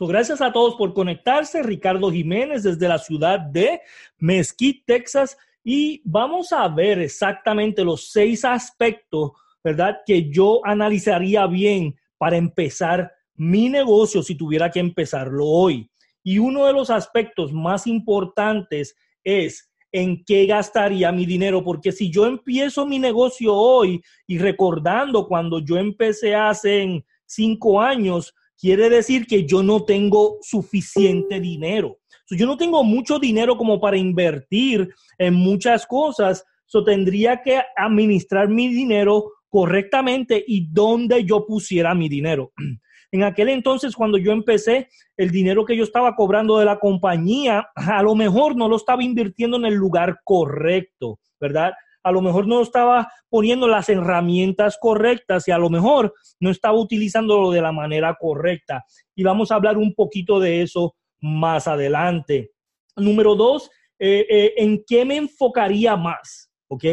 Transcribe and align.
gracias 0.00 0.40
a 0.40 0.52
todos 0.52 0.74
por 0.74 0.92
conectarse. 0.92 1.62
Ricardo 1.62 2.10
Jiménez 2.10 2.64
desde 2.64 2.88
la 2.88 2.98
ciudad 2.98 3.38
de 3.38 3.80
Mesquite, 4.18 4.82
Texas. 4.86 5.36
Y 5.62 6.02
vamos 6.04 6.52
a 6.52 6.68
ver 6.68 6.98
exactamente 6.98 7.84
los 7.84 8.10
seis 8.10 8.44
aspectos, 8.44 9.30
¿verdad? 9.62 9.98
Que 10.04 10.30
yo 10.30 10.60
analizaría 10.64 11.46
bien 11.46 11.96
para 12.18 12.36
empezar 12.36 13.12
mi 13.34 13.68
negocio 13.68 14.22
si 14.22 14.34
tuviera 14.34 14.70
que 14.70 14.80
empezarlo 14.80 15.46
hoy. 15.46 15.90
Y 16.22 16.38
uno 16.38 16.66
de 16.66 16.72
los 16.72 16.90
aspectos 16.90 17.52
más 17.52 17.86
importantes 17.86 18.96
es 19.22 19.70
en 19.92 20.24
qué 20.24 20.46
gastaría 20.46 21.12
mi 21.12 21.24
dinero, 21.24 21.62
porque 21.62 21.92
si 21.92 22.10
yo 22.10 22.26
empiezo 22.26 22.84
mi 22.84 22.98
negocio 22.98 23.54
hoy 23.54 24.02
y 24.26 24.38
recordando 24.38 25.28
cuando 25.28 25.60
yo 25.60 25.76
empecé 25.76 26.34
hace 26.34 27.04
cinco 27.26 27.80
años, 27.80 28.34
quiere 28.58 28.88
decir 28.90 29.26
que 29.26 29.44
yo 29.46 29.62
no 29.62 29.84
tengo 29.84 30.38
suficiente 30.42 31.40
dinero. 31.40 31.98
yo 32.30 32.46
no 32.46 32.56
tengo 32.56 32.82
mucho 32.82 33.18
dinero 33.18 33.56
como 33.56 33.80
para 33.80 33.96
invertir 33.96 34.88
en 35.18 35.34
muchas 35.34 35.86
cosas, 35.86 36.44
so 36.66 36.82
tendría 36.82 37.42
que 37.42 37.60
administrar 37.76 38.48
mi 38.48 38.68
dinero 38.68 39.32
correctamente 39.48 40.42
y 40.46 40.66
dónde 40.68 41.24
yo 41.24 41.46
pusiera 41.46 41.94
mi 41.94 42.08
dinero. 42.08 42.52
En 43.12 43.22
aquel 43.22 43.48
entonces, 43.50 43.94
cuando 43.94 44.18
yo 44.18 44.32
empecé, 44.32 44.88
el 45.16 45.30
dinero 45.30 45.64
que 45.64 45.76
yo 45.76 45.84
estaba 45.84 46.16
cobrando 46.16 46.58
de 46.58 46.64
la 46.64 46.80
compañía, 46.80 47.68
a 47.76 48.02
lo 48.02 48.16
mejor 48.16 48.56
no 48.56 48.68
lo 48.68 48.74
estaba 48.74 49.04
invirtiendo 49.04 49.56
en 49.56 49.66
el 49.66 49.74
lugar 49.74 50.18
correcto, 50.24 51.20
¿verdad? 51.38 51.74
A 52.04 52.12
lo 52.12 52.20
mejor 52.20 52.46
no 52.46 52.60
estaba 52.60 53.10
poniendo 53.30 53.66
las 53.66 53.88
herramientas 53.88 54.76
correctas 54.78 55.48
y 55.48 55.50
a 55.50 55.58
lo 55.58 55.70
mejor 55.70 56.14
no 56.38 56.50
estaba 56.50 56.78
utilizándolo 56.78 57.50
de 57.50 57.62
la 57.62 57.72
manera 57.72 58.14
correcta. 58.20 58.84
Y 59.16 59.24
vamos 59.24 59.50
a 59.50 59.56
hablar 59.56 59.78
un 59.78 59.94
poquito 59.94 60.38
de 60.38 60.62
eso 60.62 60.94
más 61.20 61.66
adelante. 61.66 62.52
Número 62.96 63.34
dos, 63.34 63.70
eh, 63.98 64.26
eh, 64.28 64.52
¿en 64.58 64.84
qué 64.86 65.04
me 65.04 65.16
enfocaría 65.16 65.96
más? 65.96 66.50
¿Ok? 66.68 66.84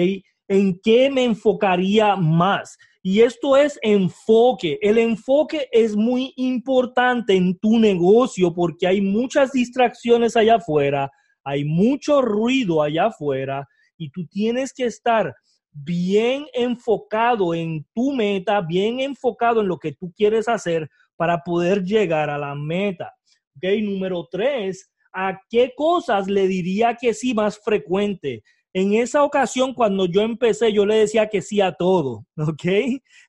¿En 0.48 0.80
qué 0.82 1.10
me 1.10 1.26
enfocaría 1.26 2.16
más? 2.16 2.78
Y 3.04 3.22
esto 3.22 3.58
es 3.58 3.80
enfoque. 3.82 4.78
El 4.82 4.98
enfoque 4.98 5.68
es 5.72 5.96
muy 5.96 6.34
importante 6.38 7.36
en 7.36 7.58
tu 7.58 7.80
negocio 7.80 8.54
porque 8.54 8.88
hay 8.88 9.02
muchas 9.02 9.52
distracciones 9.52 10.38
allá 10.38 10.56
afuera, 10.56 11.12
hay 11.44 11.66
mucho 11.66 12.22
ruido 12.22 12.82
allá 12.82 13.08
afuera 13.08 13.68
y 14.02 14.10
tú 14.10 14.26
tienes 14.26 14.74
que 14.74 14.86
estar 14.86 15.36
bien 15.72 16.48
enfocado 16.54 17.54
en 17.54 17.86
tu 17.94 18.12
meta, 18.14 18.60
bien 18.60 19.00
enfocado 19.00 19.62
en 19.62 19.68
lo 19.68 19.78
que 19.78 19.92
tú 19.92 20.12
quieres 20.18 20.48
hacer 20.48 20.90
para 21.16 21.44
poder 21.44 21.84
llegar 21.84 22.32
a 22.32 22.40
la 22.40 22.56
meta. 22.56 23.14
Ok, 23.56 23.64
número 23.84 24.28
tres, 24.32 24.90
¿a 25.14 25.40
qué 25.52 25.74
cosas 25.78 26.28
le 26.28 26.48
diría 26.48 26.98
que 27.00 27.14
sí 27.14 27.36
más 27.36 27.60
frecuente? 27.60 28.42
En 28.74 28.94
esa 28.94 29.24
ocasión, 29.24 29.76
cuando 29.76 30.08
yo 30.08 30.22
empecé, 30.22 30.74
yo 30.74 30.84
le 30.84 30.96
decía 30.96 31.28
que 31.28 31.44
sí 31.44 31.62
a 31.62 31.72
todo, 31.72 32.26
¿ok? 32.38 32.66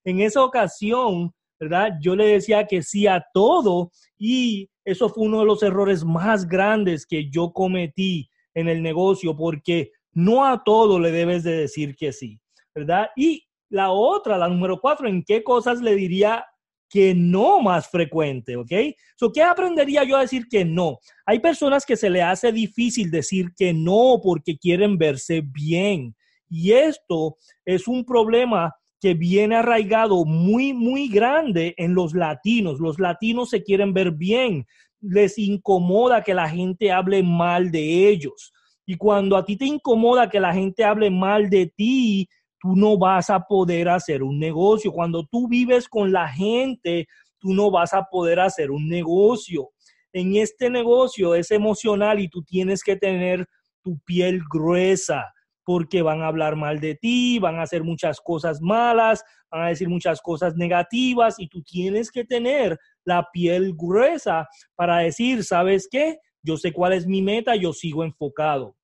En 0.04 0.20
esa 0.20 0.42
ocasión, 0.42 1.34
¿verdad? 1.60 1.98
Yo 2.00 2.16
le 2.16 2.26
decía 2.28 2.66
que 2.66 2.82
sí 2.82 3.06
a 3.06 3.22
todo 3.34 3.90
y 4.16 4.70
eso 4.86 5.10
fue 5.10 5.24
uno 5.24 5.40
de 5.40 5.46
los 5.46 5.62
errores 5.62 6.02
más 6.02 6.48
grandes 6.48 7.04
que 7.04 7.28
yo 7.28 7.52
cometí 7.52 8.30
en 8.54 8.68
el 8.68 8.82
negocio 8.82 9.36
porque 9.36 9.90
no 10.12 10.44
a 10.44 10.62
todo 10.62 10.98
le 10.98 11.10
debes 11.10 11.42
de 11.44 11.56
decir 11.56 11.96
que 11.96 12.12
sí, 12.12 12.40
¿verdad? 12.74 13.08
Y 13.16 13.44
la 13.68 13.90
otra, 13.90 14.36
la 14.36 14.48
número 14.48 14.80
cuatro, 14.80 15.08
¿en 15.08 15.22
qué 15.24 15.42
cosas 15.42 15.80
le 15.80 15.94
diría 15.94 16.44
que 16.92 17.14
no 17.14 17.60
más 17.60 17.88
frecuente, 17.88 18.54
¿ok? 18.56 18.70
So, 19.16 19.32
¿Qué 19.32 19.42
aprendería 19.42 20.04
yo 20.04 20.18
a 20.18 20.20
decir 20.20 20.46
que 20.50 20.62
no? 20.62 20.98
Hay 21.24 21.38
personas 21.38 21.86
que 21.86 21.96
se 21.96 22.10
le 22.10 22.20
hace 22.20 22.52
difícil 22.52 23.10
decir 23.10 23.48
que 23.56 23.72
no 23.72 24.20
porque 24.22 24.58
quieren 24.58 24.98
verse 24.98 25.40
bien. 25.42 26.14
Y 26.50 26.72
esto 26.72 27.38
es 27.64 27.88
un 27.88 28.04
problema 28.04 28.76
que 29.00 29.14
viene 29.14 29.56
arraigado 29.56 30.26
muy, 30.26 30.74
muy 30.74 31.08
grande 31.08 31.74
en 31.78 31.94
los 31.94 32.12
latinos. 32.12 32.78
Los 32.78 33.00
latinos 33.00 33.48
se 33.48 33.62
quieren 33.62 33.94
ver 33.94 34.10
bien. 34.10 34.66
Les 35.00 35.38
incomoda 35.38 36.22
que 36.22 36.34
la 36.34 36.48
gente 36.50 36.92
hable 36.92 37.22
mal 37.22 37.70
de 37.70 38.08
ellos. 38.08 38.52
Y 38.86 38.96
cuando 38.96 39.36
a 39.36 39.44
ti 39.44 39.56
te 39.56 39.66
incomoda 39.66 40.28
que 40.28 40.40
la 40.40 40.52
gente 40.52 40.84
hable 40.84 41.10
mal 41.10 41.48
de 41.48 41.72
ti, 41.76 42.28
tú 42.60 42.76
no 42.76 42.98
vas 42.98 43.30
a 43.30 43.40
poder 43.40 43.88
hacer 43.88 44.22
un 44.22 44.38
negocio. 44.38 44.92
Cuando 44.92 45.26
tú 45.26 45.48
vives 45.48 45.88
con 45.88 46.12
la 46.12 46.28
gente, 46.28 47.06
tú 47.38 47.52
no 47.52 47.70
vas 47.70 47.92
a 47.92 48.04
poder 48.04 48.40
hacer 48.40 48.70
un 48.70 48.88
negocio. 48.88 49.70
En 50.12 50.36
este 50.36 50.70
negocio 50.70 51.34
es 51.34 51.50
emocional 51.50 52.20
y 52.20 52.28
tú 52.28 52.42
tienes 52.42 52.82
que 52.82 52.96
tener 52.96 53.46
tu 53.82 53.98
piel 54.04 54.40
gruesa 54.50 55.32
porque 55.64 56.02
van 56.02 56.22
a 56.22 56.26
hablar 56.26 56.56
mal 56.56 56.80
de 56.80 56.94
ti, 56.94 57.38
van 57.38 57.58
a 57.58 57.62
hacer 57.62 57.84
muchas 57.84 58.20
cosas 58.20 58.60
malas, 58.60 59.24
van 59.50 59.62
a 59.62 59.68
decir 59.68 59.88
muchas 59.88 60.20
cosas 60.20 60.56
negativas 60.56 61.38
y 61.38 61.48
tú 61.48 61.62
tienes 61.62 62.10
que 62.10 62.24
tener 62.24 62.78
la 63.04 63.28
piel 63.32 63.74
gruesa 63.76 64.48
para 64.74 64.98
decir, 64.98 65.44
¿sabes 65.44 65.88
qué? 65.90 66.18
Yo 66.42 66.56
sé 66.56 66.72
cuál 66.72 66.94
es 66.94 67.06
mi 67.06 67.22
meta, 67.22 67.54
yo 67.56 67.72
sigo 67.72 68.04
enfocado. 68.04 68.76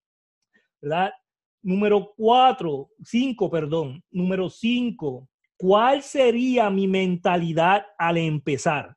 Número 1.63 2.13
cuatro, 2.17 2.91
cinco, 3.03 3.51
perdón. 3.51 4.03
Número 4.11 4.49
cinco, 4.49 5.29
¿cuál 5.57 6.03
sería 6.03 6.71
mi 6.71 6.87
mentalidad 6.87 7.85
al 7.99 8.17
empezar? 8.17 8.97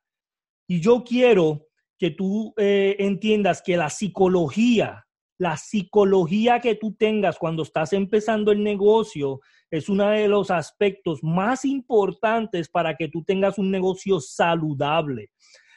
Y 0.68 0.80
yo 0.80 1.02
quiero 1.02 1.66
que 1.98 2.10
tú 2.10 2.54
eh, 2.56 2.96
entiendas 2.98 3.62
que 3.62 3.76
la 3.76 3.90
psicología, 3.90 5.06
la 5.38 5.56
psicología 5.56 6.60
que 6.60 6.76
tú 6.76 6.94
tengas 6.94 7.36
cuando 7.38 7.64
estás 7.64 7.92
empezando 7.92 8.52
el 8.52 8.62
negocio 8.62 9.40
es 9.70 9.88
uno 9.88 10.08
de 10.08 10.28
los 10.28 10.50
aspectos 10.50 11.22
más 11.22 11.64
importantes 11.64 12.68
para 12.68 12.96
que 12.96 13.08
tú 13.08 13.24
tengas 13.24 13.58
un 13.58 13.70
negocio 13.70 14.20
saludable. 14.20 15.30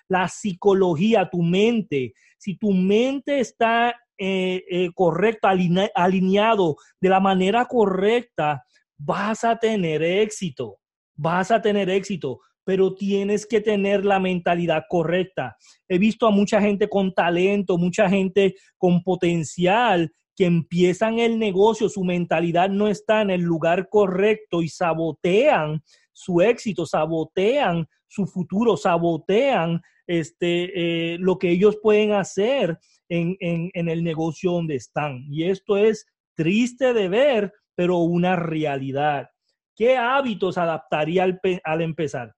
La 0.08 0.28
psicología, 0.28 1.30
tu 1.32 1.42
mente, 1.42 2.14
si 2.38 2.58
tu 2.58 2.72
mente 2.72 3.40
está 3.40 3.96
eh, 4.18 4.64
eh, 4.70 4.90
correcto, 4.94 5.48
alineado 5.96 6.78
de 7.02 7.10
la 7.10 7.20
manera 7.20 7.66
correcta, 7.66 8.64
vas 8.98 9.44
a 9.44 9.58
tener 9.58 10.04
éxito, 10.04 10.78
vas 11.16 11.52
a 11.52 11.62
tener 11.62 11.90
éxito, 11.90 12.40
pero 12.64 12.96
tienes 12.96 13.46
que 13.46 13.62
tener 13.62 14.06
la 14.06 14.20
mentalidad 14.20 14.84
correcta. 14.90 15.56
He 15.88 15.98
visto 15.98 16.28
a 16.28 16.32
mucha 16.32 16.62
gente 16.62 16.88
con 16.88 17.14
talento, 17.14 17.78
mucha 17.78 18.10
gente 18.10 18.56
con 18.78 19.04
potencial 19.04 20.12
que 20.36 20.46
empiezan 20.46 21.20
el 21.20 21.40
negocio, 21.40 21.88
su 21.88 22.04
mentalidad 22.04 22.70
no 22.70 22.88
está 22.88 23.22
en 23.22 23.30
el 23.30 23.42
lugar 23.42 23.88
correcto 23.90 24.62
y 24.62 24.68
sabotean 24.68 25.82
su 26.16 26.42
éxito, 26.42 26.86
sabotean 26.86 27.88
su 28.08 28.26
futuro, 28.26 28.78
sabotean 28.78 29.82
este, 30.08 31.14
eh, 31.14 31.18
lo 31.20 31.38
que 31.38 31.50
ellos 31.50 31.78
pueden 31.84 32.14
hacer 32.14 32.80
en, 33.10 33.38
el 33.74 34.04
negocio 34.04 34.54
donde 34.54 34.76
están. 34.76 35.26
Y 35.30 35.44
esto 35.44 35.78
es 35.78 36.08
triste 36.34 36.94
de 36.94 37.10
ver, 37.10 37.54
pero 37.76 37.98
una 37.98 38.38
realidad. 38.38 39.30
¿Qué 39.76 39.98
hábitos 39.98 40.58
adaptaría 40.58 41.24
al, 41.24 41.40
al 41.64 41.82
empezar? 41.82 42.34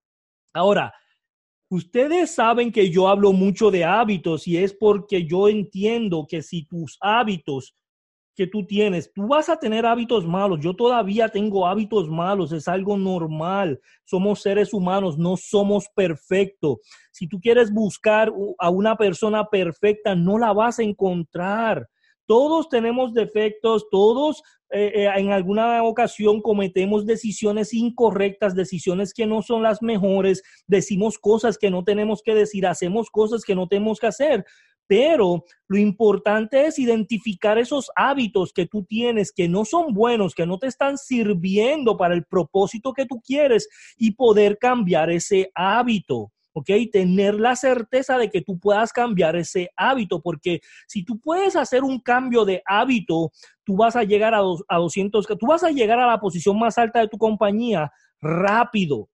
Ahora, 0.54 0.92
ustedes 1.70 2.34
saben 2.34 2.72
que 2.72 2.90
yo 2.90 3.08
hablo 3.08 3.32
mucho 3.32 3.70
de 3.70 3.86
hábitos 3.86 4.48
y 4.48 4.58
es 4.58 4.74
porque 4.74 5.26
yo 5.26 5.48
entiendo 5.48 6.26
que 6.28 6.42
si 6.42 6.66
tus 6.66 6.98
hábitos 7.00 7.76
que 8.38 8.46
tú 8.46 8.66
tienes. 8.66 9.12
Tú 9.12 9.28
vas 9.28 9.50
a 9.50 9.58
tener 9.58 9.86
hábitos 9.86 10.26
malos. 10.26 10.60
Yo 10.62 10.76
todavía 10.76 11.28
tengo 11.28 11.66
hábitos 11.66 12.08
malos. 12.08 12.52
Es 12.52 12.68
algo 12.68 12.96
normal. 12.96 13.82
Somos 14.06 14.44
seres 14.44 14.74
humanos. 14.74 15.18
No 15.18 15.36
somos 15.36 15.88
perfectos. 15.96 16.78
Si 17.12 17.28
tú 17.28 17.42
quieres 17.42 17.74
buscar 17.74 18.32
a 18.60 18.70
una 18.70 18.96
persona 18.96 19.46
perfecta, 19.50 20.14
no 20.14 20.38
la 20.38 20.54
vas 20.54 20.78
a 20.78 20.84
encontrar. 20.84 21.90
Todos 22.28 22.70
tenemos 22.70 23.14
defectos, 23.14 23.88
todos 23.90 24.44
eh, 24.70 24.92
eh, 24.94 25.10
en 25.16 25.32
alguna 25.32 25.82
ocasión 25.84 26.42
cometemos 26.42 27.06
decisiones 27.06 27.74
incorrectas, 27.74 28.54
decisiones 28.54 29.14
que 29.14 29.26
no 29.26 29.42
son 29.42 29.64
las 29.64 29.82
mejores, 29.82 30.44
decimos 30.68 31.18
cosas 31.18 31.58
que 31.58 31.72
no 31.72 31.86
tenemos 31.86 32.22
que 32.22 32.36
decir, 32.36 32.68
hacemos 32.68 33.10
cosas 33.10 33.46
que 33.46 33.56
no 33.56 33.68
tenemos 33.68 33.98
que 33.98 34.08
hacer. 34.08 34.46
Pero 34.88 35.44
lo 35.68 35.78
importante 35.78 36.66
es 36.66 36.80
identificar 36.80 37.58
esos 37.58 37.92
hábitos 37.96 38.54
que 38.54 38.66
tú 38.66 38.84
tienes 38.84 39.32
que 39.32 39.50
no 39.50 39.66
son 39.66 39.94
buenos, 39.94 40.34
que 40.34 40.46
no 40.46 40.58
te 40.58 40.68
están 40.68 40.98
sirviendo 40.98 41.98
para 41.98 42.14
el 42.14 42.26
propósito 42.26 42.94
que 42.94 43.06
tú 43.06 43.22
quieres 43.22 43.68
y 43.98 44.12
poder 44.12 44.58
cambiar 44.58 45.10
ese 45.10 45.52
hábito. 45.54 46.32
¿ok? 46.58 46.72
Tener 46.92 47.36
la 47.36 47.56
certeza 47.56 48.18
de 48.18 48.32
que 48.32 48.42
tú 48.42 48.60
puedas 48.60 48.92
cambiar 48.92 49.36
ese 49.36 49.70
hábito, 49.76 50.22
porque 50.22 50.62
si 50.88 51.06
tú 51.06 51.20
puedes 51.20 51.56
hacer 51.56 51.84
un 51.84 52.00
cambio 52.00 52.46
de 52.46 52.64
hábito, 52.66 53.32
tú 53.64 53.76
vas 53.76 53.96
a 53.96 54.04
llegar 54.04 54.34
a, 54.34 54.40
a 54.40 54.78
200, 54.78 55.28
tú 55.40 55.46
vas 55.46 55.64
a 55.64 55.70
llegar 55.70 56.00
a 56.00 56.08
la 56.08 56.20
posición 56.20 56.58
más 56.58 56.80
alta 56.80 57.00
de 57.00 57.10
tu 57.10 57.20
compañía 57.20 57.92
rápido, 58.20 59.08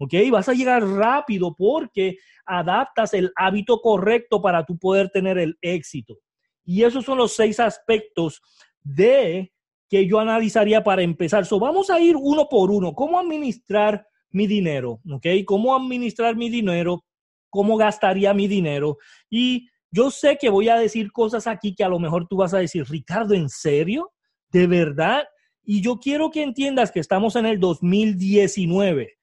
¿ok? 0.00 0.14
Vas 0.30 0.48
a 0.48 0.54
llegar 0.54 0.82
rápido 0.82 1.54
porque 1.54 2.16
adaptas 2.46 3.12
el 3.12 3.30
hábito 3.36 3.80
correcto 3.80 4.40
para 4.40 4.64
tú 4.64 4.78
poder 4.78 5.10
tener 5.10 5.36
el 5.38 5.58
éxito. 5.60 6.18
Y 6.64 6.84
esos 6.84 7.04
son 7.04 7.18
los 7.18 7.34
seis 7.34 7.60
aspectos 7.60 8.40
de 8.82 9.52
que 9.90 10.06
yo 10.06 10.18
analizaría 10.18 10.82
para 10.82 11.02
empezar. 11.02 11.44
So, 11.44 11.58
vamos 11.58 11.90
a 11.90 12.00
ir 12.00 12.16
uno 12.16 12.48
por 12.48 12.70
uno. 12.70 12.94
¿Cómo 12.94 13.18
administrar 13.18 14.06
mi 14.30 14.46
dinero? 14.46 15.00
¿Ok? 15.10 15.26
¿Cómo 15.44 15.76
administrar 15.76 16.34
mi 16.34 16.48
dinero? 16.48 17.04
¿Cómo 17.50 17.76
gastaría 17.76 18.32
mi 18.32 18.48
dinero? 18.48 18.96
Y 19.28 19.68
yo 19.90 20.10
sé 20.10 20.38
que 20.40 20.48
voy 20.48 20.70
a 20.70 20.78
decir 20.78 21.12
cosas 21.12 21.46
aquí 21.46 21.74
que 21.74 21.84
a 21.84 21.88
lo 21.88 21.98
mejor 21.98 22.26
tú 22.26 22.36
vas 22.36 22.54
a 22.54 22.58
decir, 22.58 22.86
Ricardo, 22.88 23.34
¿en 23.34 23.50
serio? 23.50 24.12
¿De 24.50 24.66
verdad? 24.66 25.24
Y 25.62 25.82
yo 25.82 25.98
quiero 25.98 26.30
que 26.30 26.42
entiendas 26.42 26.90
que 26.90 27.00
estamos 27.00 27.36
en 27.36 27.44
el 27.44 27.60
2019. 27.60 29.19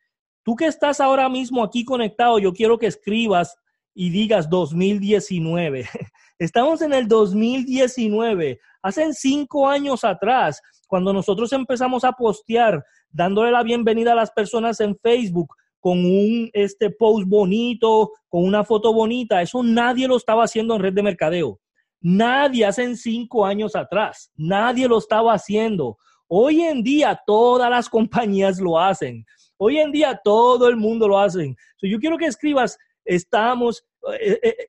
Tú 0.48 0.56
que 0.56 0.68
estás 0.68 1.02
ahora 1.02 1.28
mismo 1.28 1.62
aquí 1.62 1.84
conectado, 1.84 2.40
yo 2.40 2.54
quiero 2.54 2.78
que 2.78 2.88
escribas 2.88 3.58
y 3.94 4.12
digas 4.12 4.50
2019. 4.50 5.84
Estamos 6.40 6.82
en 6.82 6.94
el 6.94 7.06
2019. 7.06 8.58
Hace 8.82 9.14
cinco 9.14 9.68
años 9.68 10.06
atrás, 10.06 10.62
cuando 10.88 11.12
nosotros 11.12 11.52
empezamos 11.52 12.06
a 12.06 12.14
postear, 12.14 12.82
dándole 13.10 13.52
la 13.52 13.62
bienvenida 13.62 14.14
a 14.14 14.16
las 14.16 14.32
personas 14.32 14.80
en 14.80 14.98
Facebook 15.04 15.54
con 15.82 16.00
un 16.06 16.50
este 16.54 16.92
post 16.92 17.28
bonito, 17.28 18.14
con 18.30 18.46
una 18.46 18.64
foto 18.64 18.94
bonita, 18.94 19.42
eso 19.42 19.62
nadie 19.64 20.08
lo 20.08 20.16
estaba 20.16 20.46
haciendo 20.46 20.76
en 20.76 20.82
red 20.82 20.94
de 20.94 21.04
mercadeo. 21.04 21.60
Nadie 22.00 22.66
hace 22.66 22.96
cinco 22.96 23.46
años 23.46 23.76
atrás, 23.76 24.32
nadie 24.38 24.88
lo 24.88 25.00
estaba 25.00 25.34
haciendo. 25.34 25.98
Hoy 26.30 26.62
en 26.62 26.84
día 26.84 27.20
todas 27.28 27.70
las 27.70 27.90
compañías 27.90 28.62
lo 28.62 28.80
hacen. 28.80 29.26
Hoy 29.58 29.80
en 29.80 29.92
día 29.92 30.20
todo 30.24 30.68
el 30.68 30.78
mundo 30.78 31.08
lo 31.08 31.20
hace. 31.20 31.56
yo 31.82 32.00
quiero 32.00 32.18
que 32.18 32.26
escribas, 32.26 32.78
estamos, 33.04 33.84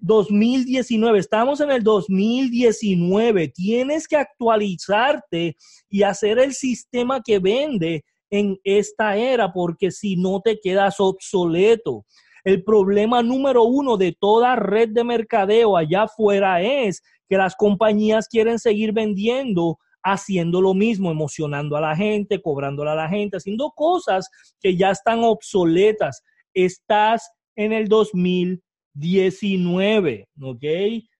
2019, 0.00 1.19
eh, 1.19 1.19
eh, 1.19 1.20
estamos 1.20 1.61
en 1.61 1.70
el 1.70 1.82
2019. 1.82 3.49
Tienes 3.49 4.08
que 4.08 4.17
actualizarte 4.17 5.56
y 5.90 6.02
hacer 6.02 6.38
el 6.38 6.55
sistema 6.55 7.23
que 7.23 7.38
vende 7.38 8.05
en 8.31 8.58
esta 8.64 9.17
era, 9.17 9.52
porque 9.52 9.90
si 9.90 10.17
no 10.17 10.40
te 10.40 10.58
quedas 10.58 11.00
obsoleto. 11.00 12.05
El 12.44 12.64
problema 12.64 13.23
número 13.23 13.64
uno 13.64 13.96
de 13.96 14.17
toda 14.19 14.56
red 14.56 14.88
de 14.91 15.05
mercadeo 15.05 15.76
allá 15.76 16.05
afuera 16.05 16.62
es 16.62 17.02
que 17.29 17.37
las 17.37 17.55
compañías 17.56 18.26
quieren 18.26 18.58
seguir 18.58 18.93
vendiendo 18.93 19.79
haciendo 20.12 20.60
lo 20.60 20.75
mismo, 20.75 21.10
emocionando 21.10 21.75
a 21.76 21.81
la 21.81 21.96
gente, 21.96 22.43
cobrándole 22.43 22.90
a 22.90 22.94
la 22.94 23.08
gente, 23.08 23.38
haciendo 23.38 23.70
cosas 23.70 24.28
que 24.60 24.76
ya 24.76 24.90
están 24.90 25.25
obsoletas. 25.25 26.22
Estás 26.55 27.31
en 27.56 27.72
el 27.72 27.88
2019, 27.88 30.28
¿ok? 30.43 30.64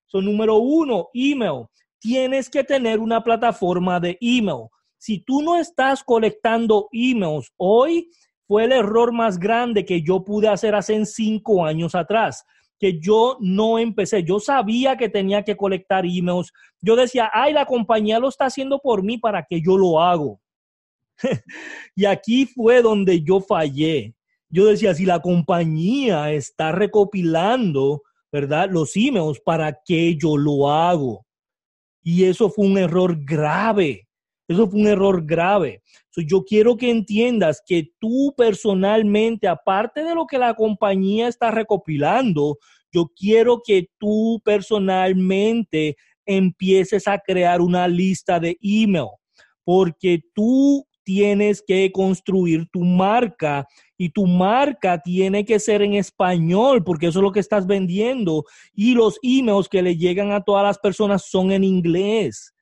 Son 0.07 0.25
número 0.25 0.57
uno, 0.57 1.09
email. 1.15 1.67
Tienes 2.01 2.49
que 2.49 2.65
tener 2.65 2.99
una 3.01 3.23
plataforma 3.23 4.01
de 4.01 4.17
email. 4.21 4.69
Si 4.99 5.21
tú 5.21 5.43
no 5.43 5.57
estás 5.57 6.03
colectando 6.03 6.89
emails 6.93 7.53
hoy, 7.57 8.11
fue 8.47 8.65
el 8.65 8.73
error 8.73 9.13
más 9.13 9.39
grande 9.39 9.85
que 9.85 10.03
yo 10.03 10.25
pude 10.25 10.49
hacer 10.49 10.75
hace 10.75 11.05
cinco 11.05 11.65
años 11.65 11.95
atrás 11.95 12.45
que 12.79 12.99
yo 13.01 13.37
no 13.41 13.79
empecé. 13.79 14.23
Yo 14.23 14.41
sabía 14.41 14.97
que 14.97 15.09
tenía 15.09 15.43
que 15.43 15.57
colectar 15.57 16.07
emails. 16.07 16.53
Yo 16.81 16.97
decía, 16.97 17.31
ay, 17.33 17.53
la 17.53 17.67
compañía 17.67 18.19
lo 18.19 18.29
está 18.29 18.47
haciendo 18.47 18.79
por 18.79 19.03
mí 19.03 19.19
para 19.19 19.45
que 19.45 19.61
yo 19.61 19.77
lo 19.77 20.01
hago. 20.01 20.41
y 21.95 22.05
aquí 22.05 22.47
fue 22.47 22.83
donde 22.83 23.23
yo 23.23 23.41
fallé. 23.41 24.15
Yo 24.49 24.67
decía, 24.67 24.95
si 24.95 25.05
la 25.05 25.21
compañía 25.21 26.33
está 26.33 26.73
recopilando, 26.73 28.03
¿verdad? 28.33 28.71
Los 28.71 28.97
emails, 28.97 29.41
¿para 29.41 29.79
que 29.85 30.17
yo 30.17 30.37
lo 30.37 30.71
hago? 30.71 31.27
Y 32.03 32.25
eso 32.25 32.49
fue 32.49 32.67
un 32.67 32.79
error 32.79 33.17
grave. 33.25 34.08
Eso 34.49 34.67
fue 34.67 34.81
un 34.81 34.87
error 34.87 35.25
grave. 35.27 35.83
yo 36.17 36.43
quiero 36.43 36.77
que 36.77 36.91
entiendas 36.91 37.63
que 37.65 37.93
tú 38.01 38.35
personalmente, 38.37 39.47
aparte 39.47 40.03
de 40.03 40.15
lo 40.15 40.27
que 40.27 40.39
la 40.39 40.55
compañía 40.55 41.29
está 41.29 41.51
recopilando, 41.51 42.59
yo 42.91 43.13
quiero 43.15 43.61
que 43.63 43.89
tú 43.99 44.41
personalmente 44.43 45.97
empieces 46.25 47.07
a 47.07 47.19
crear 47.19 47.61
una 47.61 47.87
lista 47.87 48.41
de 48.41 48.57
email, 48.63 49.09
porque 49.65 50.21
tú 50.35 50.87
tienes 51.05 51.63
que 51.67 51.91
construir 51.93 52.67
tu 52.71 52.81
marca 52.81 53.67
y 53.97 54.11
tu 54.11 54.27
marca 54.27 55.01
tiene 55.01 55.45
que 55.45 55.59
ser 55.59 55.81
en 55.81 55.95
español 55.95 56.85
porque 56.85 57.07
eso 57.07 57.21
es 57.21 57.23
lo 57.23 57.33
que 57.33 57.41
estás 57.41 57.67
vendiendo 57.67 58.45
y 58.75 58.93
los 58.93 59.19
emails 59.23 59.71
que 59.71 59.81
le 59.81 59.97
llegan 59.97 60.33
a 60.33 60.43
todas 60.43 60.65
las 60.65 60.79
personas 60.79 61.25
son 61.25 61.51
en 61.51 61.65
inglés 61.65 62.53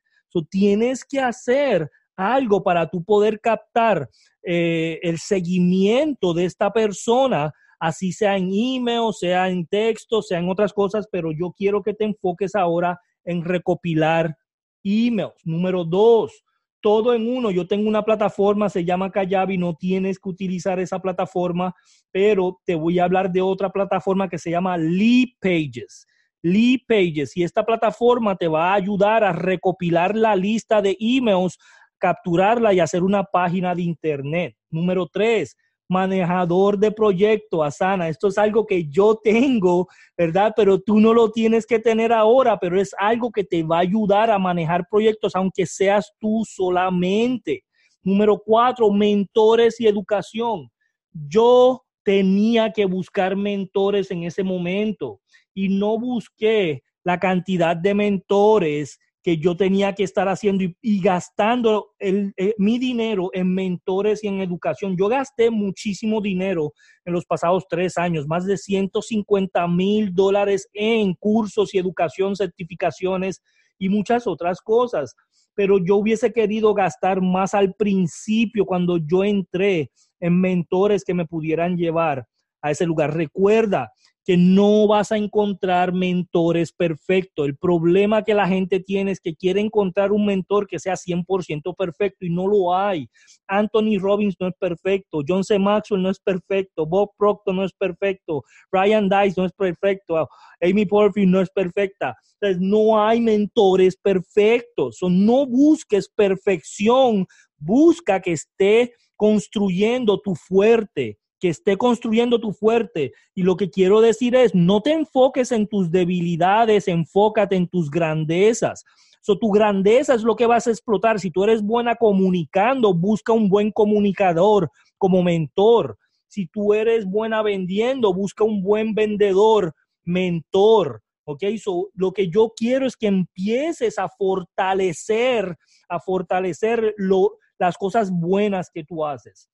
tienes 0.49 1.03
que 1.03 1.19
hacer 1.19 1.89
algo 2.15 2.63
para 2.63 2.89
tú 2.89 3.03
poder 3.03 3.39
captar 3.39 4.09
eh, 4.43 4.99
el 5.03 5.19
seguimiento 5.19 6.33
de 6.33 6.45
esta 6.45 6.71
persona, 6.71 7.51
así 7.79 8.11
sea 8.11 8.37
en 8.37 8.49
email, 8.51 9.13
sea 9.13 9.49
en 9.49 9.67
texto, 9.67 10.21
sea 10.21 10.39
en 10.39 10.49
otras 10.49 10.73
cosas, 10.73 11.07
pero 11.11 11.31
yo 11.31 11.53
quiero 11.55 11.83
que 11.83 11.93
te 11.93 12.05
enfoques 12.05 12.55
ahora 12.55 12.99
en 13.23 13.43
recopilar 13.43 14.35
emails. 14.83 15.35
Número 15.43 15.83
dos, 15.83 16.43
todo 16.81 17.13
en 17.13 17.27
uno. 17.27 17.51
Yo 17.51 17.67
tengo 17.67 17.87
una 17.87 18.03
plataforma, 18.03 18.69
se 18.69 18.85
llama 18.85 19.11
Kayabi, 19.11 19.57
no 19.57 19.75
tienes 19.75 20.19
que 20.19 20.29
utilizar 20.29 20.79
esa 20.79 20.99
plataforma, 20.99 21.73
pero 22.11 22.59
te 22.65 22.75
voy 22.75 22.99
a 22.99 23.03
hablar 23.03 23.31
de 23.31 23.41
otra 23.41 23.69
plataforma 23.71 24.29
que 24.29 24.37
se 24.37 24.51
llama 24.51 24.77
Lead 24.77 25.29
Pages. 25.39 26.07
Lead 26.41 26.81
Pages 26.87 27.35
y 27.35 27.43
esta 27.43 27.65
plataforma 27.65 28.35
te 28.35 28.47
va 28.47 28.71
a 28.71 28.75
ayudar 28.75 29.23
a 29.23 29.33
recopilar 29.33 30.15
la 30.15 30.35
lista 30.35 30.81
de 30.81 30.95
emails, 30.99 31.57
capturarla 31.97 32.73
y 32.73 32.79
hacer 32.79 33.03
una 33.03 33.23
página 33.23 33.73
de 33.73 33.81
internet. 33.81 34.55
Número 34.69 35.07
tres, 35.07 35.55
manejador 35.89 36.77
de 36.77 36.91
proyecto, 36.91 37.63
Asana. 37.63 38.09
Esto 38.09 38.27
es 38.27 38.37
algo 38.37 38.65
que 38.65 38.87
yo 38.87 39.19
tengo, 39.23 39.87
¿verdad? 40.17 40.53
Pero 40.55 40.79
tú 40.79 40.99
no 40.99 41.13
lo 41.13 41.31
tienes 41.31 41.65
que 41.65 41.79
tener 41.79 42.13
ahora, 42.13 42.57
pero 42.59 42.79
es 42.79 42.93
algo 42.97 43.31
que 43.31 43.43
te 43.43 43.63
va 43.63 43.77
a 43.77 43.81
ayudar 43.81 44.29
a 44.29 44.37
manejar 44.37 44.87
proyectos, 44.89 45.35
aunque 45.35 45.65
seas 45.65 46.11
tú 46.19 46.43
solamente. 46.45 47.63
Número 48.03 48.41
cuatro, 48.45 48.91
mentores 48.91 49.79
y 49.79 49.87
educación. 49.87 50.69
Yo 51.11 51.83
tenía 52.03 52.71
que 52.71 52.85
buscar 52.85 53.35
mentores 53.35 54.11
en 54.11 54.23
ese 54.23 54.43
momento 54.43 55.19
y 55.57 55.69
no 55.69 55.97
busqué 55.97 56.83
la 57.03 57.19
cantidad 57.19 57.75
de 57.75 57.95
mentores 57.95 58.99
que 59.23 59.39
yo 59.39 59.57
tenía 59.57 59.95
que 59.95 60.03
estar 60.03 60.27
haciendo 60.27 60.63
y, 60.81 61.01
gastando 61.01 61.95
el, 61.97 62.31
eh, 62.37 62.53
mi 62.59 62.77
dinero 62.77 63.31
en 63.33 63.55
mentores 63.55 64.23
y 64.23 64.27
en 64.27 64.39
educación. 64.39 64.95
Yo 64.95 65.07
gasté 65.07 65.49
muchísimo 65.49 66.21
dinero 66.21 66.73
en 67.05 67.13
los 67.13 67.25
pasados 67.25 67.65
tres 67.67 67.97
años, 67.97 68.27
más 68.27 68.45
de 68.45 68.55
150 68.55 69.67
mil 69.67 70.13
dólares 70.13 70.69
en 70.73 71.15
cursos 71.15 71.73
y 71.73 71.79
educación, 71.79 72.35
certificaciones 72.35 73.41
y 73.79 73.89
muchas 73.89 74.27
otras 74.27 74.61
cosas. 74.61 75.15
Pero 75.55 75.79
yo 75.83 75.95
hubiese 75.95 76.31
querido 76.31 76.75
gastar 76.75 77.19
más 77.19 77.55
al 77.55 77.73
principio 77.73 78.63
cuando 78.63 78.97
yo 78.97 79.23
entré 79.23 79.89
en 80.19 80.39
mentores 80.39 81.03
que 81.03 81.15
me 81.15 81.25
pudieran 81.25 81.77
llevar 81.77 82.27
a 82.61 82.69
ese 82.69 82.85
lugar. 82.85 83.15
Recuerda, 83.15 83.91
que 84.27 84.35
no 84.35 84.87
vas 84.87 85.13
a 85.13 85.17
encontrar 85.17 85.93
mentores 85.93 86.73
perfectos. 86.73 87.47
El 87.47 87.55
problema 87.55 88.25
que 88.25 88.33
la 88.33 88.45
gente 88.45 88.81
tiene 88.81 89.11
es 89.11 89.21
que 89.21 89.33
quiere 89.33 89.61
encontrar 89.61 90.11
un 90.11 90.25
mentor 90.25 90.67
que 90.67 90.79
sea 90.79 90.97
100% 90.97 91.73
perfecto 91.77 92.25
y 92.25 92.29
no 92.29 92.45
lo 92.45 92.75
hay. 92.75 93.07
Anthony 93.47 93.97
Robbins 93.97 94.35
no 94.37 94.49
es 94.49 94.53
perfecto, 94.59 95.21
John 95.25 95.45
C. 95.45 95.57
Maxwell 95.57 96.01
no 96.01 96.09
es 96.09 96.19
perfecto, 96.19 96.85
Bob 96.85 97.11
Proctor 97.17 97.55
no 97.55 97.63
es 97.63 97.71
perfecto, 97.71 98.43
Ryan 98.69 99.07
Dice 99.07 99.39
no 99.39 99.45
es 99.45 99.53
perfecto, 99.53 100.27
Amy 100.61 100.85
Porfy 100.85 101.25
no 101.25 101.39
es 101.39 101.49
perfecta. 101.49 102.13
Entonces, 102.41 102.61
no 102.61 103.01
hay 103.01 103.21
mentores 103.21 103.95
perfectos. 103.95 104.97
no 105.03 105.45
busques 105.45 106.09
perfección, 106.09 107.25
busca 107.57 108.19
que 108.19 108.33
esté 108.33 108.91
construyendo 109.15 110.19
tu 110.19 110.35
fuerte 110.35 111.17
que 111.39 111.49
esté 111.49 111.77
construyendo 111.77 112.39
tu 112.39 112.51
fuerte. 112.51 113.13
Y 113.35 113.43
lo 113.43 113.57
que 113.57 113.69
quiero 113.69 114.01
decir 114.01 114.35
es, 114.35 114.55
no 114.55 114.81
te 114.81 114.91
enfoques 114.91 115.51
en 115.51 115.67
tus 115.67 115.91
debilidades, 115.91 116.87
enfócate 116.87 117.55
en 117.55 117.67
tus 117.67 117.89
grandezas. 117.89 118.83
So, 119.21 119.37
tu 119.37 119.51
grandeza 119.51 120.13
es 120.13 120.23
lo 120.23 120.35
que 120.35 120.45
vas 120.45 120.67
a 120.67 120.71
explotar. 120.71 121.19
Si 121.19 121.31
tú 121.31 121.43
eres 121.43 121.61
buena 121.61 121.95
comunicando, 121.95 122.93
busca 122.93 123.33
un 123.33 123.49
buen 123.49 123.71
comunicador 123.71 124.71
como 124.97 125.21
mentor. 125.21 125.97
Si 126.27 126.47
tú 126.47 126.73
eres 126.73 127.05
buena 127.05 127.41
vendiendo, 127.41 128.13
busca 128.13 128.43
un 128.43 128.63
buen 128.63 128.93
vendedor, 128.93 129.73
mentor. 130.05 131.01
¿Ok? 131.25 131.43
So, 131.61 131.89
lo 131.93 132.13
que 132.13 132.29
yo 132.29 132.53
quiero 132.55 132.87
es 132.87 132.95
que 132.95 133.07
empieces 133.07 133.99
a 133.99 134.07
fortalecer, 134.07 135.57
a 135.89 135.99
fortalecer 135.99 136.93
lo, 136.95 137.37
las 137.59 137.77
cosas 137.77 138.11
buenas 138.11 138.69
que 138.73 138.85
tú 138.85 139.05
haces. 139.05 139.49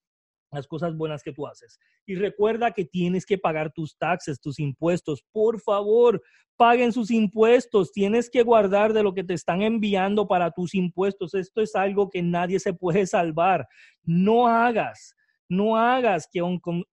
Las 0.54 0.66
cosas 0.66 0.96
buenas 0.96 1.22
que 1.22 1.32
tú 1.32 1.46
haces. 1.46 1.78
Y 2.06 2.14
recuerda 2.14 2.72
que 2.72 2.84
tienes 2.84 3.26
que 3.26 3.38
pagar 3.38 3.72
tus 3.72 3.96
taxes, 3.96 4.40
tus 4.40 4.58
impuestos. 4.58 5.24
Por 5.32 5.60
favor, 5.60 6.22
paguen 6.56 6.92
sus 6.92 7.10
impuestos. 7.10 7.92
Tienes 7.92 8.30
que 8.30 8.42
guardar 8.42 8.92
de 8.92 9.02
lo 9.02 9.14
que 9.14 9.24
te 9.24 9.34
están 9.34 9.62
enviando 9.62 10.26
para 10.26 10.50
tus 10.50 10.74
impuestos. 10.74 11.34
Esto 11.34 11.60
es 11.60 11.74
algo 11.74 12.08
que 12.10 12.22
nadie 12.22 12.60
se 12.60 12.72
puede 12.72 13.06
salvar. 13.06 13.66
No 14.02 14.46
hagas, 14.46 15.14
no 15.48 15.76
hagas 15.76 16.28
que 16.30 16.40